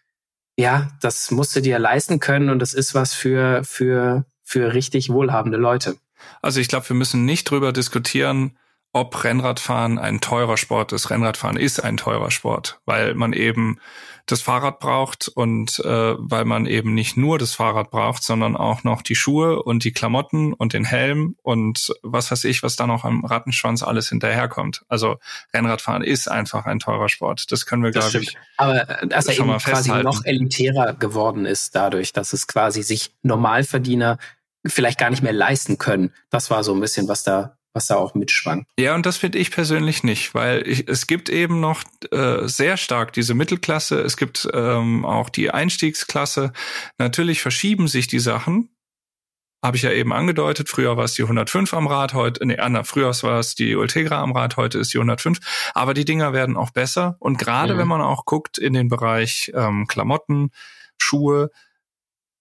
[0.58, 5.10] ja, das musst du dir leisten können und das ist was für, für, für richtig
[5.10, 5.96] wohlhabende Leute.
[6.40, 8.56] Also ich glaube, wir müssen nicht drüber diskutieren,
[8.92, 11.10] ob Rennradfahren ein teurer Sport ist.
[11.10, 13.80] Rennradfahren ist ein teurer Sport, weil man eben
[14.26, 18.84] das Fahrrad braucht und äh, weil man eben nicht nur das Fahrrad braucht, sondern auch
[18.84, 22.86] noch die Schuhe und die Klamotten und den Helm und was weiß ich, was da
[22.86, 24.84] noch am Rattenschwanz alles hinterherkommt.
[24.88, 25.16] Also
[25.52, 27.50] Rennradfahren ist einfach ein teurer Sport.
[27.50, 28.36] Das können wir, glaube ich.
[28.58, 33.14] Aber äh, dass er eben quasi noch elitärer geworden ist dadurch, dass es quasi sich
[33.22, 34.18] Normalverdiener
[34.64, 36.12] vielleicht gar nicht mehr leisten können.
[36.30, 38.66] Das war so ein bisschen, was da was da auch mitschwang.
[38.78, 42.76] Ja, und das finde ich persönlich nicht, weil ich, es gibt eben noch äh, sehr
[42.76, 46.52] stark diese Mittelklasse, es gibt ähm, auch die Einstiegsklasse.
[46.98, 48.68] Natürlich verschieben sich die Sachen,
[49.62, 50.68] habe ich ja eben angedeutet.
[50.68, 54.20] Früher war es die 105 am Rad, heute, nee, Anna, früher war es die Ultegra
[54.20, 55.38] am Rad, heute ist die 105.
[55.74, 57.16] Aber die Dinger werden auch besser.
[57.20, 57.78] Und gerade mhm.
[57.78, 60.50] wenn man auch guckt in den Bereich ähm, Klamotten,
[60.98, 61.50] Schuhe,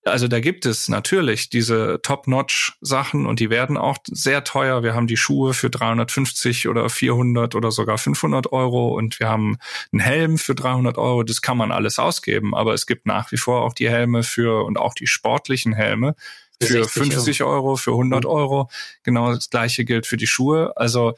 [0.04, 4.82] also da gibt es natürlich diese Top-Notch-Sachen und die werden auch sehr teuer.
[4.82, 9.58] Wir haben die Schuhe für 350 oder 400 oder sogar 500 Euro und wir haben
[9.92, 11.24] einen Helm für 300 Euro.
[11.24, 14.66] Das kann man alles ausgeben, aber es gibt nach wie vor auch die Helme für
[14.66, 16.16] und auch die sportlichen Helme
[16.62, 17.76] für 50 Euro.
[17.76, 18.30] Für 100 mhm.
[18.30, 18.70] Euro.
[19.04, 20.74] Genau das gleiche gilt für die Schuhe.
[20.78, 21.16] Also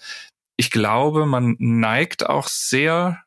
[0.58, 3.24] ich glaube, man neigt auch sehr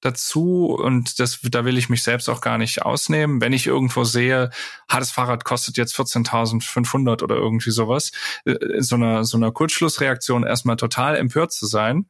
[0.00, 3.40] dazu und das, da will ich mich selbst auch gar nicht ausnehmen.
[3.40, 4.50] Wenn ich irgendwo sehe,
[4.90, 8.12] ha, das Fahrrad kostet jetzt 14.500 oder irgendwie sowas,
[8.44, 12.06] äh, so einer, so einer Kurzschlussreaktion erstmal total empört zu sein.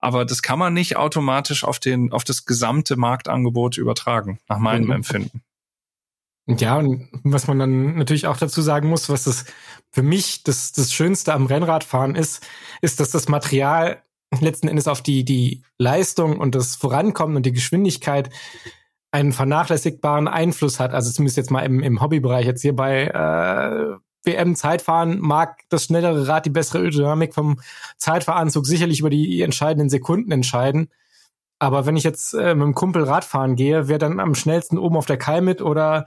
[0.00, 4.86] Aber das kann man nicht automatisch auf den, auf das gesamte Marktangebot übertragen, nach meinem
[4.86, 4.92] mhm.
[4.92, 5.42] Empfinden.
[6.46, 9.44] Ja, und was man dann natürlich auch dazu sagen muss, was das
[9.92, 12.44] für mich das, das Schönste am Rennradfahren ist,
[12.80, 14.02] ist, dass das Material
[14.38, 18.30] letzten Endes auf die, die Leistung und das Vorankommen und die Geschwindigkeit
[19.10, 20.94] einen vernachlässigbaren Einfluss hat.
[20.94, 22.46] Also zumindest jetzt mal im, im Hobbybereich.
[22.46, 27.60] Jetzt hier bei äh, WM-Zeitfahren mag das schnellere Rad die bessere Aerodynamik vom
[27.96, 30.90] Zeitfahranzug sicherlich über die entscheidenden Sekunden entscheiden.
[31.58, 34.96] Aber wenn ich jetzt äh, mit dem Kumpel Radfahren gehe, wer dann am schnellsten oben
[34.96, 36.06] auf der Kai mit oder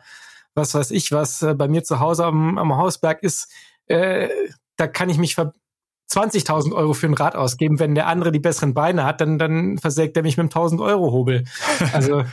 [0.55, 3.51] was weiß ich, was äh, bei mir zu Hause am, am Hausberg ist,
[3.87, 4.29] äh,
[4.77, 5.53] da kann ich mich ver
[6.11, 7.79] 20.000 Euro für ein Rad ausgeben.
[7.79, 10.81] Wenn der andere die besseren Beine hat, dann, dann versägt er mich mit einem 1000
[10.81, 11.45] Euro Hobel.
[11.93, 12.23] Also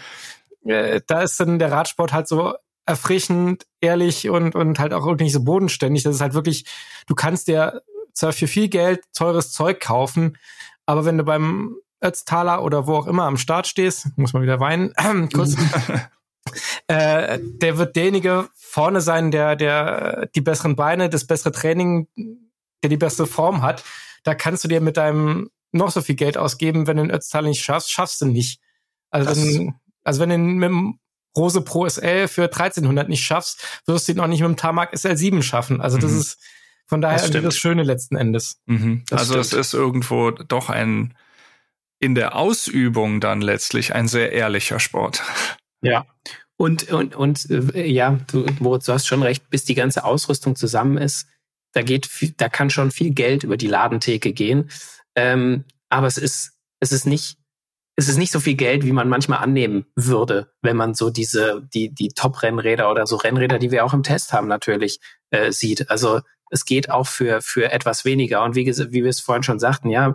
[0.65, 2.55] äh, da ist dann der Radsport halt so
[2.87, 6.03] erfrischend, ehrlich und, und halt auch wirklich so bodenständig.
[6.03, 6.65] Das ist halt wirklich,
[7.07, 10.37] du kannst dir zwar für viel Geld teures Zeug kaufen,
[10.87, 14.61] aber wenn du beim Ötztaler oder wo auch immer am Start stehst, muss man wieder
[14.61, 14.93] weinen,
[15.33, 15.57] kurz,
[16.89, 22.09] äh, der wird derjenige vorne sein, der, der die besseren Beine, das bessere Training
[22.83, 23.85] der die beste Form hat,
[24.25, 27.43] da kannst du dir mit deinem noch so viel Geld ausgeben, wenn du den Ötztal
[27.43, 28.61] nicht schaffst, schaffst du nicht.
[29.11, 30.99] Also wenn, also wenn du mit dem
[31.37, 34.93] Rose Pro SL für 1300 nicht schaffst, wirst du ihn auch nicht mit dem Tarmac
[34.95, 35.81] SL7 schaffen.
[35.81, 36.19] Also das mhm.
[36.19, 36.39] ist
[36.87, 38.61] von daher das, das Schöne letzten Endes.
[38.67, 39.05] Mhm.
[39.13, 41.15] Also es ist irgendwo doch ein
[42.01, 45.23] in der Ausübung dann letztlich ein sehr ehrlicher Sport.
[45.83, 46.07] Ja.
[46.57, 50.57] Und, und, und äh, ja, du, Moritz, du hast schon recht, bis die ganze Ausrüstung
[50.57, 51.29] zusammen ist,
[51.73, 54.71] da geht, da kann schon viel Geld über die Ladentheke gehen.
[55.15, 57.37] Ähm, aber es ist, es ist nicht,
[57.97, 61.69] es ist nicht so viel Geld, wie man manchmal annehmen würde, wenn man so diese,
[61.75, 65.91] die, die Top-Rennräder oder so Rennräder, die wir auch im Test haben, natürlich äh, sieht.
[65.91, 68.43] Also es geht auch für, für etwas weniger.
[68.43, 70.15] Und wie, wie wir es vorhin schon sagten, ja,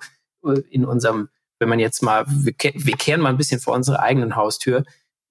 [0.69, 4.35] in unserem, wenn man jetzt mal, wir, wir kehren mal ein bisschen vor unsere eigenen
[4.35, 4.83] Haustür.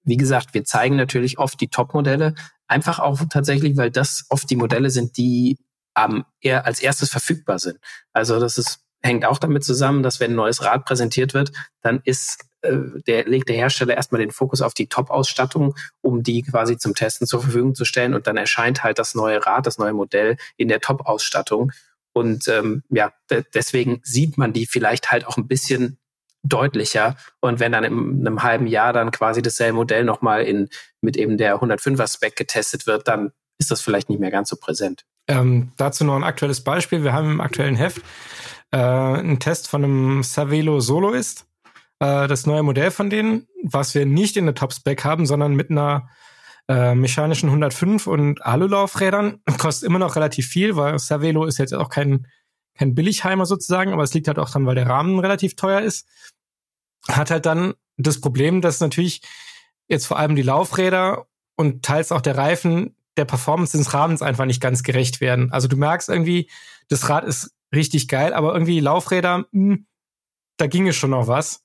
[0.03, 2.35] Wie gesagt, wir zeigen natürlich oft die Top-Modelle,
[2.67, 5.57] einfach auch tatsächlich, weil das oft die Modelle sind, die
[5.97, 7.79] ähm, eher als erstes verfügbar sind.
[8.13, 12.01] Also das ist, hängt auch damit zusammen, dass wenn ein neues Rad präsentiert wird, dann
[12.03, 16.77] ist äh, der legt der Hersteller erstmal den Fokus auf die Top-Ausstattung, um die quasi
[16.77, 18.13] zum Testen zur Verfügung zu stellen.
[18.13, 21.71] Und dann erscheint halt das neue Rad, das neue Modell in der Top-Ausstattung.
[22.13, 23.13] Und ähm, ja,
[23.53, 25.97] deswegen sieht man die vielleicht halt auch ein bisschen
[26.43, 27.17] deutlicher.
[27.41, 30.69] Und wenn dann in einem halben Jahr dann quasi dasselbe Modell nochmal in,
[31.01, 34.55] mit eben der 105er Spec getestet wird, dann ist das vielleicht nicht mehr ganz so
[34.55, 35.05] präsent.
[35.27, 37.03] Ähm, dazu noch ein aktuelles Beispiel.
[37.03, 38.01] Wir haben im aktuellen Heft
[38.71, 41.47] äh, einen Test von einem Savelo Soloist.
[41.99, 45.71] Äh, das neue Modell von denen, was wir nicht in der Top-Spec haben, sondern mit
[45.71, 46.09] einer
[46.67, 49.41] äh, mechanischen 105 und Alulaufrädern.
[49.57, 52.27] Kostet immer noch relativ viel, weil Savelo ist jetzt auch kein,
[52.77, 56.07] kein Billigheimer sozusagen, aber es liegt halt auch dran, weil der Rahmen relativ teuer ist.
[57.07, 59.21] Hat halt dann das Problem, dass natürlich
[59.87, 64.45] jetzt vor allem die Laufräder und teils auch der Reifen der Performance des Rahmens einfach
[64.45, 65.51] nicht ganz gerecht werden.
[65.51, 66.49] Also du merkst irgendwie,
[66.89, 69.85] das Rad ist richtig geil, aber irgendwie Laufräder, mh, hm,
[70.57, 71.63] da ginge schon noch was.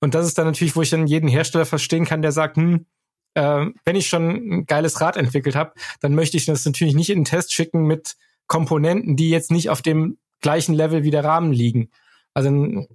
[0.00, 2.86] Und das ist dann natürlich, wo ich dann jeden Hersteller verstehen kann, der sagt, hm,
[3.34, 7.10] äh, wenn ich schon ein geiles Rad entwickelt habe, dann möchte ich das natürlich nicht
[7.10, 11.24] in den Test schicken mit Komponenten, die jetzt nicht auf dem gleichen Level wie der
[11.24, 11.90] Rahmen liegen.
[12.34, 12.86] Also,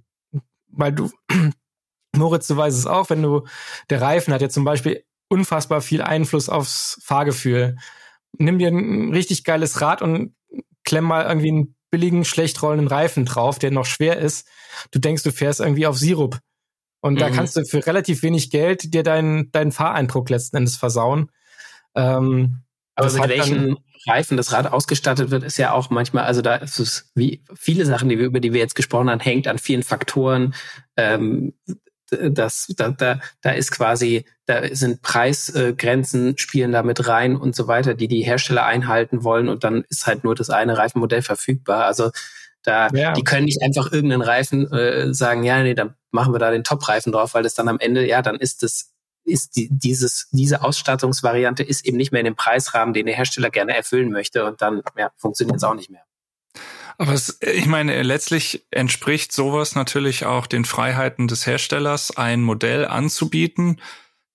[0.68, 1.10] weil du,
[2.16, 3.46] Moritz, du weißt es auch, wenn du,
[3.90, 7.76] der Reifen hat ja zum Beispiel unfassbar viel Einfluss aufs Fahrgefühl.
[8.38, 10.34] Nimm dir ein richtig geiles Rad und
[10.84, 14.48] klemm mal irgendwie einen billigen, schlecht rollenden Reifen drauf, der noch schwer ist.
[14.90, 16.40] Du denkst, du fährst irgendwie auf Sirup.
[17.00, 17.18] Und mhm.
[17.18, 21.30] da kannst du für relativ wenig Geld dir deinen, deinen Fahreindruck letzten Endes versauen.
[21.94, 22.62] Ähm,
[22.96, 26.78] aber mit welchen Reifen das Rad ausgestattet wird, ist ja auch manchmal, also da ist
[26.78, 29.82] es wie viele Sachen, die wir, über die wir jetzt gesprochen haben, hängt an vielen
[29.82, 30.54] Faktoren.
[30.96, 31.54] Ähm,
[32.30, 37.68] das, da, da, da ist quasi, da sind Preisgrenzen, spielen da mit rein und so
[37.68, 41.84] weiter, die die Hersteller einhalten wollen und dann ist halt nur das eine Reifenmodell verfügbar.
[41.84, 42.10] Also
[42.62, 43.12] da, ja.
[43.12, 46.64] die können nicht einfach irgendeinen Reifen äh, sagen, ja, nee, dann machen wir da den
[46.64, 48.92] Top-Reifen drauf, weil das dann am Ende, ja, dann ist das,
[49.24, 53.50] ist die, dieses, diese Ausstattungsvariante ist eben nicht mehr in dem Preisrahmen, den der Hersteller
[53.50, 56.04] gerne erfüllen möchte und dann, ja, funktioniert es auch nicht mehr.
[56.98, 62.86] Aber es, ich meine, letztlich entspricht sowas natürlich auch den Freiheiten des Herstellers, ein Modell
[62.86, 63.80] anzubieten,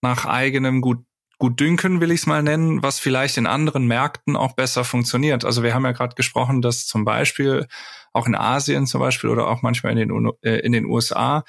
[0.02, 1.00] nach eigenem Gut,
[1.40, 5.46] Gutdünken will ich es mal nennen, was vielleicht in anderen Märkten auch besser funktioniert.
[5.46, 7.68] Also wir haben ja gerade gesprochen, dass zum Beispiel
[8.12, 11.46] auch in Asien zum Beispiel oder auch manchmal in den, äh, in den USA,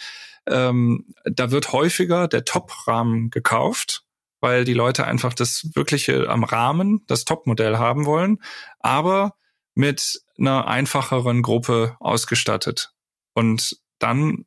[0.49, 4.05] ähm, da wird häufiger der Top-Rahmen gekauft,
[4.41, 8.39] weil die Leute einfach das wirkliche am Rahmen, das Top-Modell haben wollen.
[8.79, 9.35] Aber
[9.81, 12.93] mit einer einfacheren Gruppe ausgestattet.
[13.35, 14.45] Und dann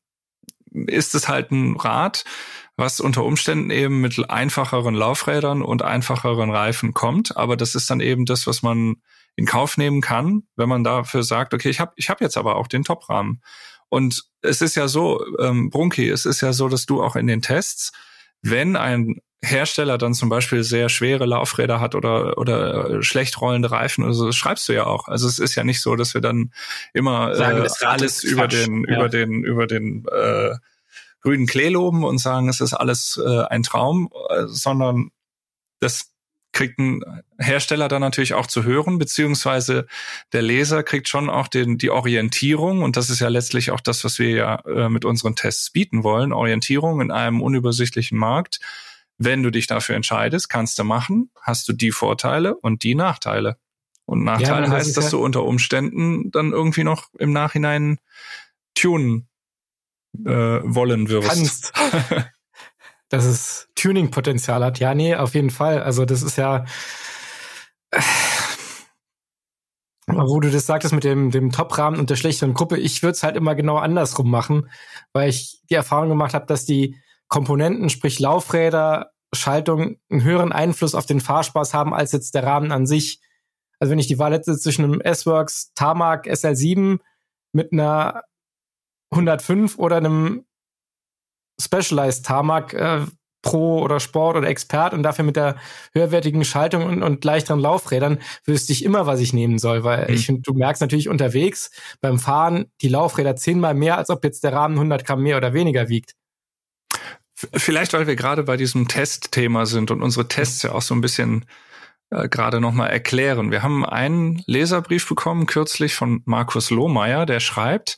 [0.71, 2.23] ist es halt ein Rad,
[2.75, 7.35] was unter Umständen eben mit einfacheren Laufrädern und einfacheren Reifen kommt.
[7.35, 8.95] Aber das ist dann eben das, was man
[9.35, 12.55] in Kauf nehmen kann, wenn man dafür sagt, okay, ich habe ich hab jetzt aber
[12.55, 13.41] auch den Top-Rahmen.
[13.89, 17.27] Und es ist ja so, ähm, Brunki, es ist ja so, dass du auch in
[17.27, 17.91] den Tests,
[18.43, 23.71] wenn ein Hersteller dann zum Beispiel sehr schwere Laufräder hat oder oder äh, schlecht rollende
[23.71, 25.07] Reifen oder so, das schreibst du ja auch.
[25.07, 26.53] Also es ist ja nicht so, dass wir dann
[26.93, 28.95] immer sagen, äh, alles über den ja.
[28.95, 30.55] über den über den äh,
[31.21, 35.09] grünen Klee loben und sagen, es ist alles äh, ein Traum, äh, sondern
[35.79, 36.12] das
[36.53, 37.01] kriegt ein
[37.37, 39.87] Hersteller dann natürlich auch zu hören, beziehungsweise
[40.31, 44.03] der Leser kriegt schon auch den, die Orientierung, und das ist ja letztlich auch das,
[44.03, 48.59] was wir ja äh, mit unseren Tests bieten wollen, Orientierung in einem unübersichtlichen Markt
[49.17, 53.57] wenn du dich dafür entscheidest, kannst du machen, hast du die Vorteile und die Nachteile.
[54.05, 57.99] Und Nachteil ja, heißt, dass du unter Umständen dann irgendwie noch im Nachhinein
[58.75, 59.29] tunen
[60.25, 61.29] äh, wollen wirst.
[61.29, 61.73] Kannst.
[63.13, 64.79] dass es Tuning-Potenzial hat.
[64.79, 65.83] Ja, nee, auf jeden Fall.
[65.83, 66.65] Also das ist ja,
[70.07, 73.21] wo du das sagtest mit dem, dem Top-Rahmen und der schlechteren Gruppe, ich würde es
[73.21, 74.67] halt immer genau andersrum machen,
[75.11, 76.97] weil ich die Erfahrung gemacht habe, dass die
[77.27, 82.71] Komponenten, sprich Laufräder, Schaltung, einen höheren Einfluss auf den Fahrspaß haben als jetzt der Rahmen
[82.71, 83.21] an sich.
[83.77, 86.97] Also wenn ich die Wahl hätte zwischen einem S-Works Tarmac SL7
[87.51, 88.23] mit einer
[89.11, 90.45] 105 oder einem
[91.59, 93.05] Specialized Tarmac äh,
[93.43, 95.57] Pro oder Sport oder Expert und dafür mit der
[95.93, 100.13] höherwertigen Schaltung und, und leichteren Laufrädern wüsste ich immer, was ich nehmen soll, weil mhm.
[100.13, 101.69] ich finde, du merkst natürlich unterwegs
[102.01, 105.53] beim Fahren die Laufräder zehnmal mehr, als ob jetzt der Rahmen 100 Gramm mehr oder
[105.53, 106.13] weniger wiegt.
[107.35, 111.01] Vielleicht, weil wir gerade bei diesem Testthema sind und unsere Tests ja auch so ein
[111.01, 111.45] bisschen
[112.11, 113.51] äh, gerade nochmal erklären.
[113.51, 117.97] Wir haben einen Leserbrief bekommen, kürzlich von Markus Lohmeier, der schreibt,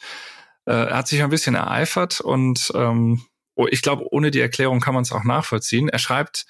[0.66, 3.22] äh, er hat sich ein bisschen ereifert und ähm,
[3.70, 5.90] ich glaube, ohne die Erklärung kann man es auch nachvollziehen.
[5.90, 6.46] Er schreibt,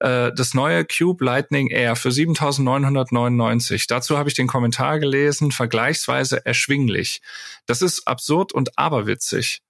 [0.00, 3.86] äh, das neue Cube Lightning Air für 7.999.
[3.88, 7.22] Dazu habe ich den Kommentar gelesen, vergleichsweise erschwinglich.
[7.66, 9.62] Das ist absurd und aberwitzig.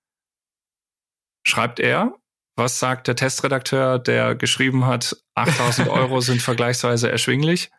[1.46, 2.14] Schreibt er,
[2.56, 7.70] was sagt der Testredakteur, der geschrieben hat, 8000 Euro sind vergleichsweise erschwinglich?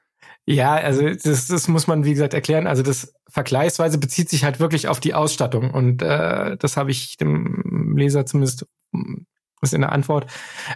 [0.47, 2.67] Ja, also das, das muss man, wie gesagt, erklären.
[2.67, 5.71] Also das vergleichsweise bezieht sich halt wirklich auf die Ausstattung.
[5.71, 9.25] Und äh, das habe ich dem Leser zumindest hm,
[9.61, 10.31] ist in der Antwort,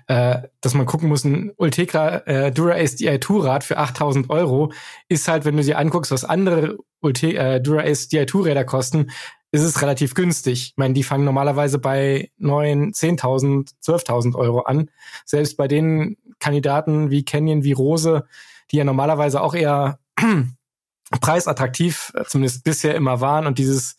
[0.08, 4.72] äh, dass man gucken muss, ein Ultegra äh, Dura-Ace Di2 Rad für 8000 Euro
[5.08, 9.12] ist halt, wenn du dir anguckst, was andere Ulte äh, Dura-Ace Di2 Räder kosten,
[9.52, 10.72] ist es relativ günstig.
[10.72, 14.90] Ich meine, die fangen normalerweise bei neun, 10.000, 12.000 Euro an.
[15.26, 18.26] Selbst bei den Kandidaten wie Canyon, wie Rose,
[18.72, 20.00] die ja normalerweise auch eher
[21.22, 23.98] preisattraktiv, äh, zumindest bisher immer waren und dieses,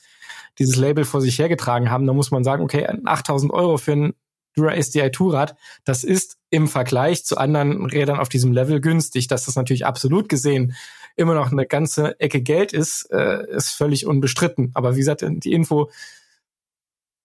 [0.59, 4.15] dieses Label vor sich hergetragen haben, da muss man sagen, okay, 8.000 Euro für ein
[4.57, 9.29] Dura SDI Tourat, das ist im Vergleich zu anderen Rädern auf diesem Level günstig.
[9.29, 10.75] Dass das natürlich absolut gesehen
[11.17, 14.71] immer noch eine ganze Ecke Geld ist, äh, ist völlig unbestritten.
[14.75, 15.91] Aber wie gesagt, die Info,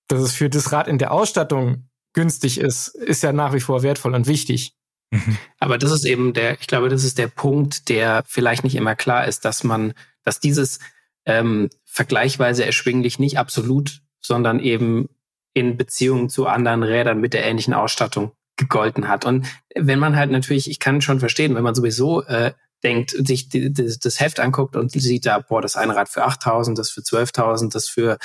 [0.07, 3.83] dass es für das Rad in der Ausstattung günstig ist, ist ja nach wie vor
[3.83, 4.75] wertvoll und wichtig.
[5.11, 5.37] Mhm.
[5.59, 8.95] Aber das ist eben der, ich glaube, das ist der Punkt, der vielleicht nicht immer
[8.95, 9.93] klar ist, dass man,
[10.23, 10.79] dass dieses
[11.25, 15.09] ähm, vergleichsweise erschwinglich nicht absolut sondern eben
[15.53, 19.25] in Beziehung zu anderen Rädern mit der ähnlichen Ausstattung gegolten hat.
[19.25, 22.53] Und wenn man halt natürlich, ich kann schon verstehen, wenn man sowieso äh,
[22.83, 26.25] denkt, sich die, die, das Heft anguckt und sieht da, boah, das eine Rad für
[26.25, 28.17] 8.000, das für 12.000, das für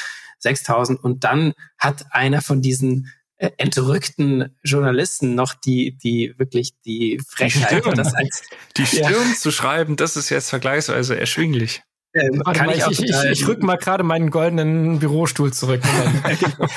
[0.43, 7.19] 6.000 und dann hat einer von diesen äh, entrückten Journalisten noch die, die wirklich die
[7.27, 8.43] Frechheit, die das als
[8.77, 9.35] die Stirn ja.
[9.35, 11.83] zu schreiben, das ist jetzt vergleichsweise erschwinglich.
[12.13, 15.81] Ähm, kann mal, ich, ich, ich, ich rück mal gerade meinen goldenen Bürostuhl zurück.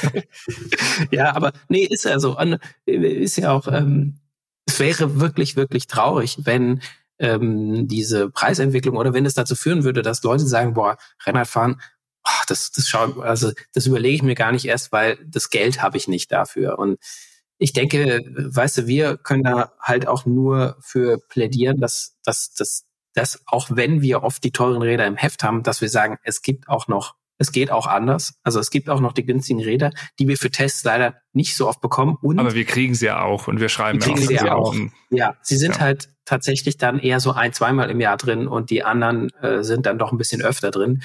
[1.11, 2.37] ja, aber nee, ist ja so.
[2.85, 4.19] Ist ja auch, ähm,
[4.65, 6.81] es wäre wirklich, wirklich traurig, wenn
[7.19, 10.95] ähm, diese Preisentwicklung oder wenn es dazu führen würde, dass Leute sagen, boah,
[11.25, 11.81] Rennradfahren,
[12.25, 15.81] oh, das, das schau, also das überlege ich mir gar nicht erst, weil das Geld
[15.81, 16.79] habe ich nicht dafür.
[16.79, 16.99] Und
[17.57, 22.85] ich denke, weißt du, wir können da halt auch nur für plädieren, dass, dass, dass,
[23.13, 26.41] dass auch wenn wir oft die teuren Räder im Heft haben, dass wir sagen, es
[26.41, 28.39] gibt auch noch es geht auch anders.
[28.43, 31.67] Also es gibt auch noch die günstigen Räder, die wir für Tests leider nicht so
[31.67, 32.17] oft bekommen.
[32.21, 34.55] Und Aber wir kriegen sie ja auch und wir schreiben wir kriegen auch, sie ja
[34.55, 34.75] auch.
[35.09, 35.81] Ja, sie sind ja.
[35.81, 39.85] halt tatsächlich dann eher so ein, zweimal im Jahr drin und die anderen äh, sind
[39.85, 41.03] dann doch ein bisschen öfter drin.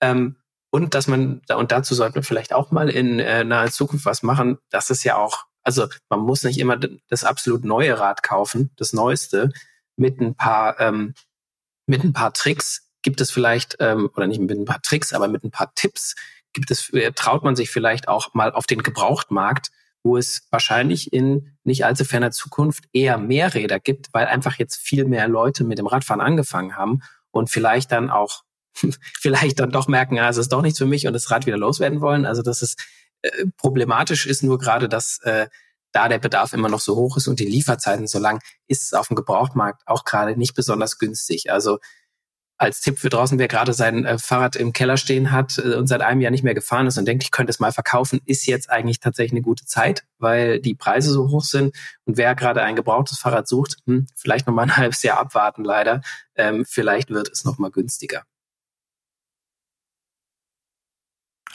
[0.00, 0.36] Ähm,
[0.70, 4.22] und dass man, und dazu sollten wir vielleicht auch mal in äh, naher Zukunft was
[4.22, 8.70] machen, das ist ja auch, also man muss nicht immer das absolut neue Rad kaufen,
[8.76, 9.50] das neueste,
[9.96, 11.14] mit ein paar, ähm,
[11.86, 15.28] mit ein paar Tricks, gibt es vielleicht, ähm, oder nicht mit ein paar Tricks, aber
[15.28, 16.14] mit ein paar Tipps,
[16.52, 19.70] gibt es, äh, traut man sich vielleicht auch mal auf den Gebrauchtmarkt,
[20.02, 24.76] wo es wahrscheinlich in nicht allzu ferner Zukunft eher mehr Räder gibt, weil einfach jetzt
[24.76, 28.42] viel mehr Leute mit dem Radfahren angefangen haben und vielleicht dann auch,
[29.20, 31.58] vielleicht dann doch merken, ja, es ist doch nichts für mich und das Rad wieder
[31.58, 32.26] loswerden wollen.
[32.26, 32.78] Also das ist
[33.22, 35.48] äh, problematisch ist nur gerade, dass äh,
[35.92, 38.92] da der Bedarf immer noch so hoch ist und die Lieferzeiten so lang, ist es
[38.92, 41.50] auf dem Gebrauchtmarkt auch gerade nicht besonders günstig.
[41.50, 41.78] Also
[42.60, 45.86] als Tipp für draußen, wer gerade sein äh, Fahrrad im Keller stehen hat äh, und
[45.86, 48.46] seit einem Jahr nicht mehr gefahren ist und denkt, ich könnte es mal verkaufen, ist
[48.46, 51.74] jetzt eigentlich tatsächlich eine gute Zeit, weil die Preise so hoch sind.
[52.04, 55.64] Und wer gerade ein gebrauchtes Fahrrad sucht, hm, vielleicht noch mal ein halbes Jahr abwarten,
[55.64, 56.02] leider.
[56.36, 58.24] Ähm, vielleicht wird es noch mal günstiger.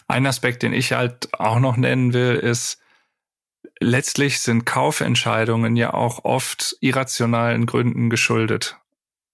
[0.07, 2.79] Ein Aspekt, den ich halt auch noch nennen will, ist,
[3.79, 8.77] letztlich sind Kaufentscheidungen ja auch oft irrationalen Gründen geschuldet.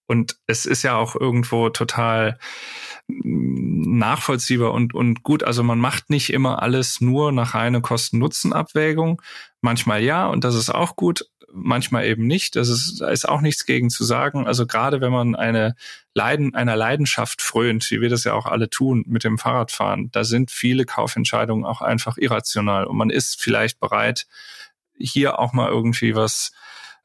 [0.07, 2.38] Und es ist ja auch irgendwo total
[3.07, 5.43] mm, nachvollziehbar und, und gut.
[5.43, 9.22] Also man macht nicht immer alles nur nach reiner Kosten-Nutzen-Abwägung.
[9.61, 11.30] Manchmal ja, und das ist auch gut.
[11.54, 12.56] Manchmal eben nicht.
[12.56, 14.47] Das ist, da ist auch nichts gegen zu sagen.
[14.47, 15.76] Also gerade wenn man eine
[16.14, 20.24] Leiden, einer Leidenschaft frönt, wie wir das ja auch alle tun mit dem Fahrradfahren, da
[20.24, 24.28] sind viele Kaufentscheidungen auch einfach irrational und man ist vielleicht bereit,
[24.97, 26.52] hier auch mal irgendwie was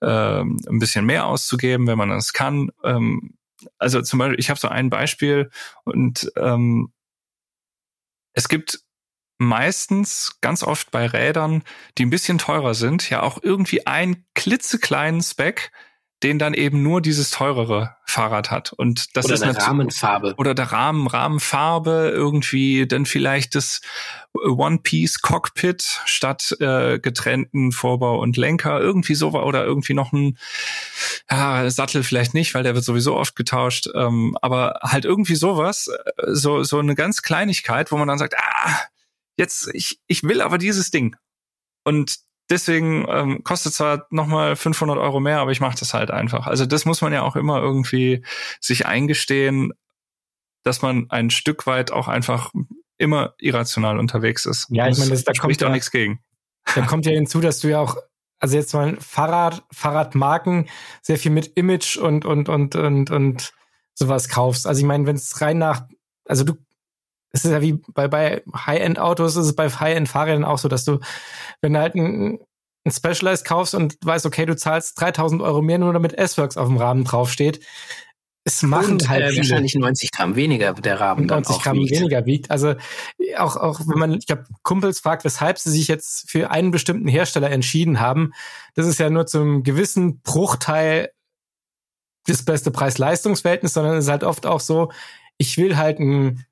[0.03, 2.71] ähm, ein bisschen mehr auszugeben, wenn man das kann.
[2.85, 3.35] Ähm,
[3.79, 5.51] also zum Beispiel, ich habe so ein Beispiel
[5.85, 6.93] und ähm,
[8.33, 8.81] es gibt
[9.39, 11.63] meistens ganz oft bei Rädern,
[11.99, 15.73] die ein bisschen teurer sind, ja auch irgendwie einen klitzekleinen Spec,
[16.23, 18.73] den dann eben nur dieses teurere Fahrrad hat.
[18.73, 20.35] Und das oder ist eine Rahmenfarbe.
[20.39, 23.83] Oder der Rahmen, Rahmenfarbe, irgendwie dann vielleicht das
[24.33, 30.39] One-Piece-Cockpit statt äh, getrennten Vorbau und Lenker, irgendwie so oder irgendwie noch ein
[31.31, 35.89] ja, Sattel vielleicht nicht, weil der wird sowieso oft getauscht, ähm, aber halt irgendwie sowas,
[35.89, 38.81] äh, so, so eine ganz Kleinigkeit, wo man dann sagt, ah,
[39.37, 41.17] jetzt, ich, ich will aber dieses Ding.
[41.85, 42.19] Und
[42.51, 46.47] deswegen ähm, kostet zwar nochmal 500 Euro mehr, aber ich mache das halt einfach.
[46.47, 48.25] Also das muss man ja auch immer irgendwie
[48.61, 49.73] sich eingestehen,
[50.63, 52.53] dass man ein Stück weit auch einfach
[52.99, 54.67] immer irrational unterwegs ist.
[54.71, 56.21] Ja, ich meine, das, da spricht auch ja, nichts gegen.
[56.75, 57.97] Da kommt ja hinzu, dass du ja auch,
[58.39, 60.69] also jetzt mal Fahrrad, Fahrradmarken
[61.03, 63.53] sehr viel mit Image und und und und und
[63.95, 64.67] sowas kaufst.
[64.67, 65.87] Also ich meine, wenn es rein nach,
[66.25, 66.55] also du
[67.37, 70.99] es ist ja wie bei, bei High-End-Autos, ist es bei High-End-Fahrrädern auch so, dass du,
[71.61, 72.39] wenn du halt ein,
[72.85, 76.69] ein Specialized kaufst und weißt, okay, du zahlst 3000 Euro mehr, nur damit S-Works auf
[76.69, 77.61] dem Rahmen draufsteht,
[78.45, 81.91] es machen und, halt äh, wahrscheinlich 90 Gramm weniger der Rahmen 90 Gramm wiegt.
[81.91, 82.51] weniger wiegt.
[82.53, 82.75] Also
[83.37, 87.09] auch auch wenn man, ich habe Kumpels fragt, weshalb sie sich jetzt für einen bestimmten
[87.09, 88.33] Hersteller entschieden haben,
[88.75, 91.11] das ist ja nur zum gewissen Bruchteil
[92.29, 94.93] das beste Preis-Leistungs-Verhältnis, sondern es ist halt oft auch so,
[95.39, 96.45] ich will halt ein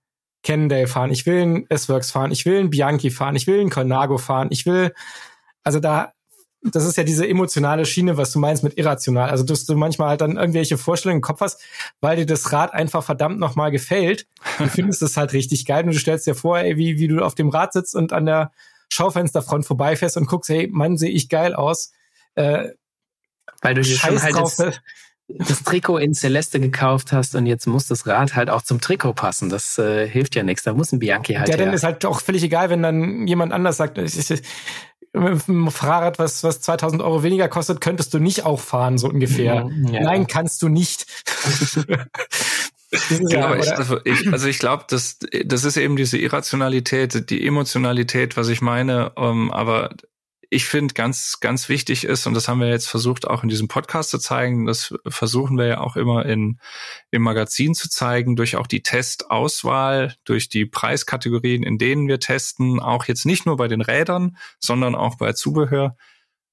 [0.44, 3.70] Cannondale fahren, ich will ein S-Works fahren, ich will ein Bianchi fahren, ich will ein
[3.70, 4.92] Colnago fahren, ich will,
[5.64, 6.12] also da,
[6.62, 9.28] das ist ja diese emotionale Schiene, was du meinst mit irrational.
[9.28, 11.62] Also, dass du manchmal halt dann irgendwelche Vorstellungen im Kopf hast,
[12.00, 14.26] weil dir das Rad einfach verdammt nochmal gefällt.
[14.58, 17.22] Du findest es halt richtig geil und du stellst dir vor, ey, wie, wie du
[17.22, 18.50] auf dem Rad sitzt und an der
[18.88, 21.92] Schaufensterfront vorbeifährst und guckst, hey, Mann, sehe ich geil aus.
[22.34, 22.70] Äh,
[23.60, 24.56] weil du dir schon halt drauf,
[25.28, 29.14] das Trikot in Celeste gekauft hast und jetzt muss das Rad halt auch zum Trikot
[29.14, 29.48] passen.
[29.48, 30.64] Das äh, hilft ja nichts.
[30.64, 31.48] Da muss ein Bianchi halt.
[31.48, 34.42] Ja, dann ist halt auch völlig egal, wenn dann jemand anders sagt, ich, ich,
[35.14, 39.08] mit einem Fahrrad, was, was 2000 Euro weniger kostet, könntest du nicht auch fahren, so
[39.08, 39.70] ungefähr.
[39.90, 40.00] Ja.
[40.00, 41.06] Nein, kannst du nicht.
[43.08, 48.36] genau, ich, also ich, also ich glaube, das, das ist eben diese Irrationalität, die Emotionalität,
[48.36, 49.10] was ich meine.
[49.10, 49.90] Um, ähm, aber
[50.50, 53.68] ich finde ganz, ganz wichtig ist, und das haben wir jetzt versucht auch in diesem
[53.68, 56.58] Podcast zu zeigen, das versuchen wir ja auch immer in,
[57.10, 62.80] im Magazin zu zeigen, durch auch die Testauswahl, durch die Preiskategorien, in denen wir testen,
[62.80, 65.96] auch jetzt nicht nur bei den Rädern, sondern auch bei Zubehör.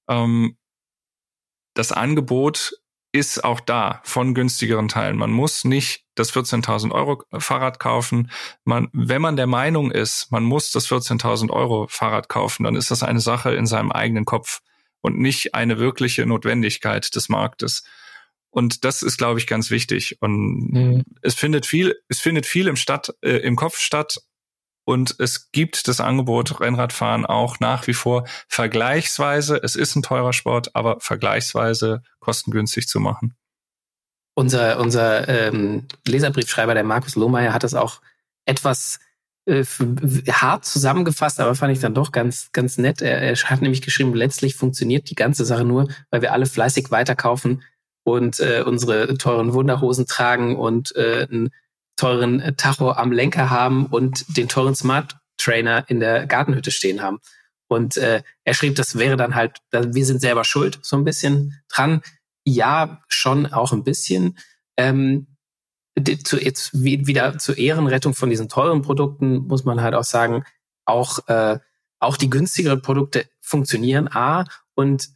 [0.08, 0.58] Ähm,
[1.74, 2.74] das Angebot
[3.12, 5.18] ist auch da von günstigeren Teilen.
[5.18, 8.32] Man muss nicht das 14.000 Euro Fahrrad kaufen.
[8.64, 12.91] Man, wenn man der Meinung ist, man muss das 14.000 Euro Fahrrad kaufen, dann ist
[12.91, 14.62] das eine Sache in seinem eigenen Kopf
[15.01, 17.84] und nicht eine wirkliche Notwendigkeit des Marktes.
[18.49, 20.18] Und das ist, glaube ich, ganz wichtig.
[20.22, 21.03] Und mhm.
[21.22, 24.18] es findet viel, es findet viel im Stadt, äh, im Kopf statt.
[24.84, 30.34] Und es gibt das Angebot Rennradfahren auch nach wie vor vergleichsweise, es ist ein teurer
[30.34, 33.36] Sport, aber vergleichsweise kostengünstig zu machen.
[34.34, 38.01] Unser, unser ähm, Leserbriefschreiber, der Markus Lohmeier, hat das auch
[38.45, 38.99] etwas
[39.45, 39.63] äh,
[40.29, 43.01] hart zusammengefasst, aber fand ich dann doch ganz, ganz nett.
[43.01, 46.91] Er, er hat nämlich geschrieben, letztlich funktioniert die ganze Sache nur, weil wir alle fleißig
[46.91, 47.63] weiterkaufen
[48.03, 51.27] und äh, unsere teuren Wunderhosen tragen und äh,
[51.96, 57.02] teuren äh, Tacho am Lenker haben und den teuren Smart Trainer in der Gartenhütte stehen
[57.02, 57.20] haben.
[57.68, 61.62] Und äh, er schrieb, das wäre dann halt, wir sind selber schuld, so ein bisschen
[61.70, 62.02] dran.
[62.44, 64.38] Ja, schon auch ein bisschen.
[64.78, 65.28] Ähm,
[66.24, 70.44] zu, jetzt wieder zur Ehrenrettung von diesen teuren Produkten muss man halt auch sagen,
[70.86, 71.60] auch, äh,
[72.00, 75.10] auch die günstigeren Produkte funktionieren A und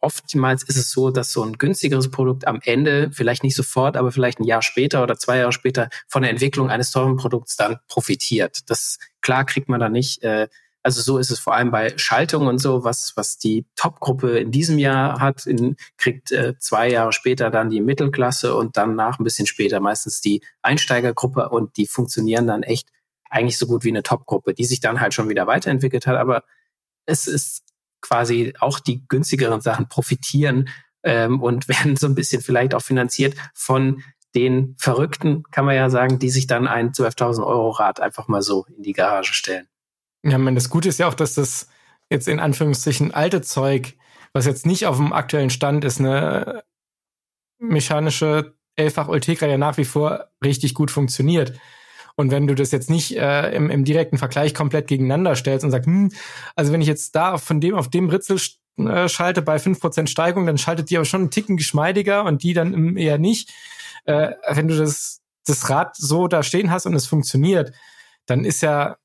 [0.00, 4.12] oftmals ist es so, dass so ein günstigeres Produkt am Ende, vielleicht nicht sofort, aber
[4.12, 7.78] vielleicht ein Jahr später oder zwei Jahre später von der Entwicklung eines teuren Produkts dann
[7.88, 8.70] profitiert.
[8.70, 10.22] Das klar kriegt man da nicht.
[10.22, 10.48] Äh,
[10.82, 14.50] also so ist es vor allem bei Schaltungen und so, was, was die Top-Gruppe in
[14.50, 19.18] diesem Jahr hat, in, kriegt äh, zwei Jahre später dann die Mittelklasse und dann nach
[19.18, 22.88] ein bisschen später meistens die Einsteigergruppe und die funktionieren dann echt
[23.30, 26.16] eigentlich so gut wie eine Top-Gruppe, die sich dann halt schon wieder weiterentwickelt hat.
[26.16, 26.44] Aber
[27.06, 27.71] es ist
[28.02, 30.68] quasi auch die günstigeren Sachen profitieren
[31.02, 34.02] ähm, und werden so ein bisschen vielleicht auch finanziert von
[34.34, 38.42] den Verrückten, kann man ja sagen, die sich dann ein 12.000 Euro Rad einfach mal
[38.42, 39.68] so in die Garage stellen.
[40.22, 41.68] Ja, man, das Gute ist ja auch, dass das
[42.08, 43.94] jetzt in Anführungszeichen alte Zeug,
[44.32, 46.62] was jetzt nicht auf dem aktuellen Stand ist, eine
[47.58, 51.58] mechanische Elfach Ultegra ja nach wie vor richtig gut funktioniert.
[52.16, 55.70] Und wenn du das jetzt nicht äh, im, im direkten Vergleich komplett gegeneinander stellst und
[55.70, 56.10] sagst, hm,
[56.54, 58.38] also wenn ich jetzt da von dem auf dem Ritzel
[58.78, 62.42] äh, schalte bei fünf Prozent Steigung, dann schaltet die aber schon einen Ticken geschmeidiger und
[62.42, 63.50] die dann eher nicht.
[64.04, 67.72] Äh, wenn du das, das Rad so da stehen hast und es funktioniert,
[68.26, 68.96] dann ist ja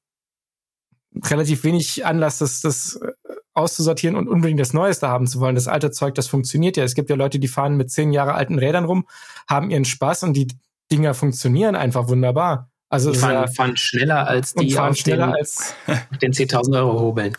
[1.26, 3.12] relativ wenig Anlass, das, das äh,
[3.54, 5.56] auszusortieren und unbedingt das Neueste haben zu wollen.
[5.56, 6.84] Das alte Zeug, das funktioniert ja.
[6.84, 9.08] Es gibt ja Leute, die fahren mit zehn Jahre alten Rädern rum,
[9.50, 10.48] haben ihren Spaß und die
[10.92, 12.70] Dinger funktionieren einfach wunderbar.
[12.90, 15.76] Also die fahren, fahren schneller als die fahren schneller den, als
[16.22, 17.36] den 10.000 Euro hobeln.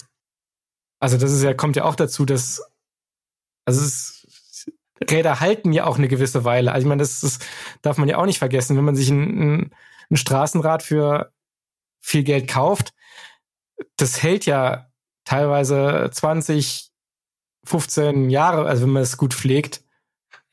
[1.01, 2.63] Also das ist ja kommt ja auch dazu, dass
[3.65, 4.19] also es
[5.09, 6.73] Räder halten ja auch eine gewisse Weile.
[6.73, 7.39] Also ich meine, das, das
[7.83, 9.75] darf man ja auch nicht vergessen, wenn man sich ein, ein,
[10.11, 11.33] ein Straßenrad für
[12.01, 12.93] viel Geld kauft,
[13.97, 14.91] das hält ja
[15.25, 16.91] teilweise 20,
[17.65, 19.83] 15 Jahre, also wenn man es gut pflegt.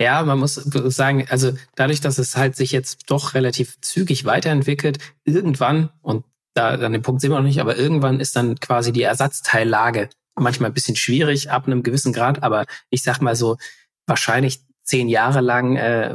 [0.02, 4.98] Ja, man muss sagen, also dadurch, dass es halt sich jetzt doch relativ zügig weiterentwickelt,
[5.24, 8.92] irgendwann, und da an dem Punkt sind wir noch nicht, aber irgendwann ist dann quasi
[8.92, 13.58] die Ersatzteillage manchmal ein bisschen schwierig ab einem gewissen Grad, aber ich sag mal so,
[14.06, 16.14] wahrscheinlich zehn Jahre lang äh,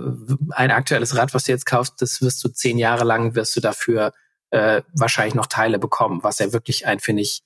[0.50, 3.60] ein aktuelles Rad, was du jetzt kaufst, das wirst du zehn Jahre lang wirst du
[3.60, 4.12] dafür
[4.50, 7.42] äh, wahrscheinlich noch Teile bekommen, was ja wirklich ein, finde ich,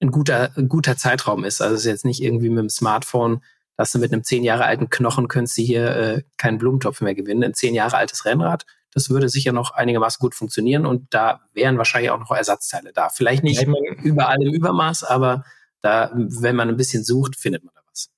[0.00, 1.60] ein guter, ein guter Zeitraum ist.
[1.60, 3.42] Also es ist jetzt nicht irgendwie mit dem Smartphone
[3.76, 7.14] dass du mit einem zehn Jahre alten Knochen könntest du hier äh, keinen Blumentopf mehr
[7.14, 7.42] gewinnen.
[7.42, 11.78] Ein zehn Jahre altes Rennrad, das würde sicher noch einigermaßen gut funktionieren und da wären
[11.78, 13.08] wahrscheinlich auch noch Ersatzteile da.
[13.08, 13.72] Vielleicht nicht ja,
[14.02, 15.44] überall im Übermaß, aber
[15.80, 18.10] da, wenn man ein bisschen sucht, findet man da was.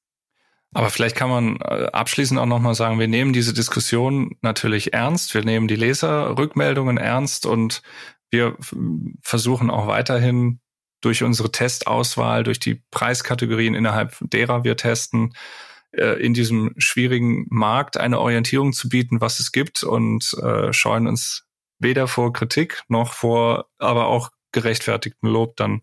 [0.74, 5.34] Aber vielleicht kann man äh, abschließend auch nochmal sagen, wir nehmen diese Diskussion natürlich ernst,
[5.34, 7.82] wir nehmen die Leserrückmeldungen ernst und
[8.30, 8.56] wir
[9.22, 10.60] versuchen auch weiterhin
[11.00, 15.34] durch unsere Testauswahl, durch die Preiskategorien, innerhalb derer wir testen,
[15.92, 21.06] äh, in diesem schwierigen Markt eine Orientierung zu bieten, was es gibt und äh, scheuen
[21.06, 21.46] uns
[21.78, 25.82] weder vor Kritik noch vor aber auch gerechtfertigten Lob dann.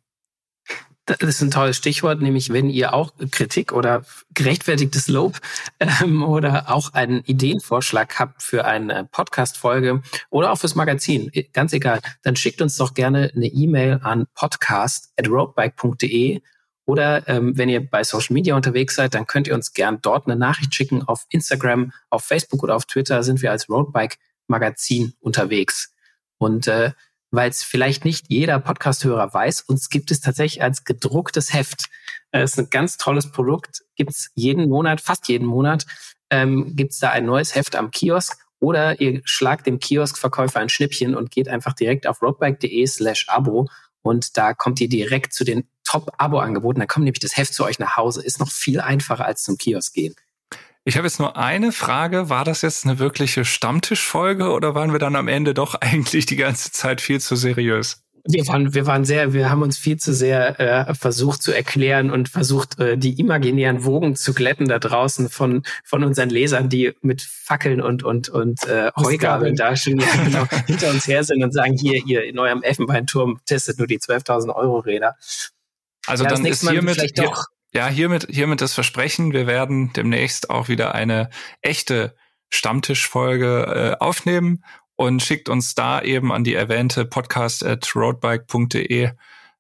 [1.06, 5.38] Das ist ein tolles Stichwort, nämlich wenn ihr auch Kritik oder gerechtfertigtes Lob
[5.80, 12.00] ähm, oder auch einen Ideenvorschlag habt für eine Podcast-Folge oder auch fürs Magazin, ganz egal,
[12.22, 16.42] dann schickt uns doch gerne eine E-Mail an podcast@roadbike.de
[16.86, 20.28] oder ähm, wenn ihr bei Social Media unterwegs seid, dann könnt ihr uns gern dort
[20.28, 21.04] eine Nachricht schicken.
[21.04, 25.94] Auf Instagram, auf Facebook oder auf Twitter sind wir als Roadbike Magazin unterwegs.
[26.38, 26.92] Und äh,
[27.34, 31.90] weil es vielleicht nicht jeder Podcast-Hörer weiß, uns gibt es tatsächlich als gedrucktes Heft.
[32.32, 35.88] Es äh, ist ein ganz tolles Produkt, gibt's jeden Monat, fast jeden Monat,
[36.30, 41.16] ähm, gibt's da ein neues Heft am Kiosk oder ihr schlagt dem Kioskverkäufer ein Schnippchen
[41.16, 43.68] und geht einfach direkt auf roadbike.de slash Abo
[44.04, 46.82] und da kommt ihr direkt zu den Top-Abo-Angeboten.
[46.82, 48.24] Da kommt nämlich das Heft zu euch nach Hause.
[48.24, 50.14] Ist noch viel einfacher als zum Kiosk gehen.
[50.86, 52.30] Ich habe jetzt nur eine Frage.
[52.30, 56.36] War das jetzt eine wirkliche Stammtischfolge oder waren wir dann am Ende doch eigentlich die
[56.36, 58.00] ganze Zeit viel zu seriös?
[58.26, 62.10] Wir waren, wir waren sehr, wir haben uns viel zu sehr äh, versucht zu erklären
[62.10, 66.94] und versucht, äh, die imaginären Wogen zu glätten da draußen von, von unseren Lesern, die
[67.02, 71.44] mit Fackeln und, und, und äh, Heugabeln da schon ja, genau, hinter uns her sind
[71.44, 75.18] und sagen, hier, ihr in eurem Elfenbeinturm testet nur die 12.000 Euro Räder.
[76.08, 77.34] Also ja, dann ist hiermit, hier,
[77.74, 81.30] ja, hiermit, hiermit das Versprechen, wir werden demnächst auch wieder eine
[81.62, 82.16] echte
[82.50, 84.64] Stammtischfolge äh, aufnehmen
[84.96, 89.12] und schickt uns da eben an die erwähnte podcast at roadbike.de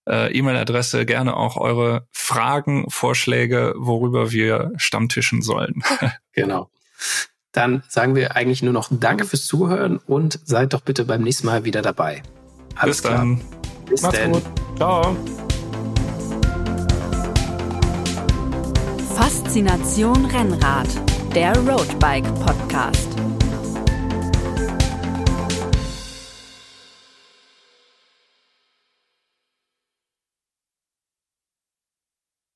[0.05, 5.83] äh, E-Mail-Adresse gerne auch eure Fragen, Vorschläge, worüber wir stammtischen sollen.
[6.33, 6.69] genau.
[7.51, 11.47] Dann sagen wir eigentlich nur noch Danke fürs Zuhören und seid doch bitte beim nächsten
[11.47, 12.23] Mal wieder dabei.
[12.75, 13.17] Alles Bis klar.
[13.17, 13.41] dann.
[13.87, 14.31] Bis Macht's denn.
[14.31, 14.43] gut.
[14.77, 15.15] Ciao.
[19.15, 20.87] Faszination Rennrad,
[21.35, 23.12] der Roadbike Podcast.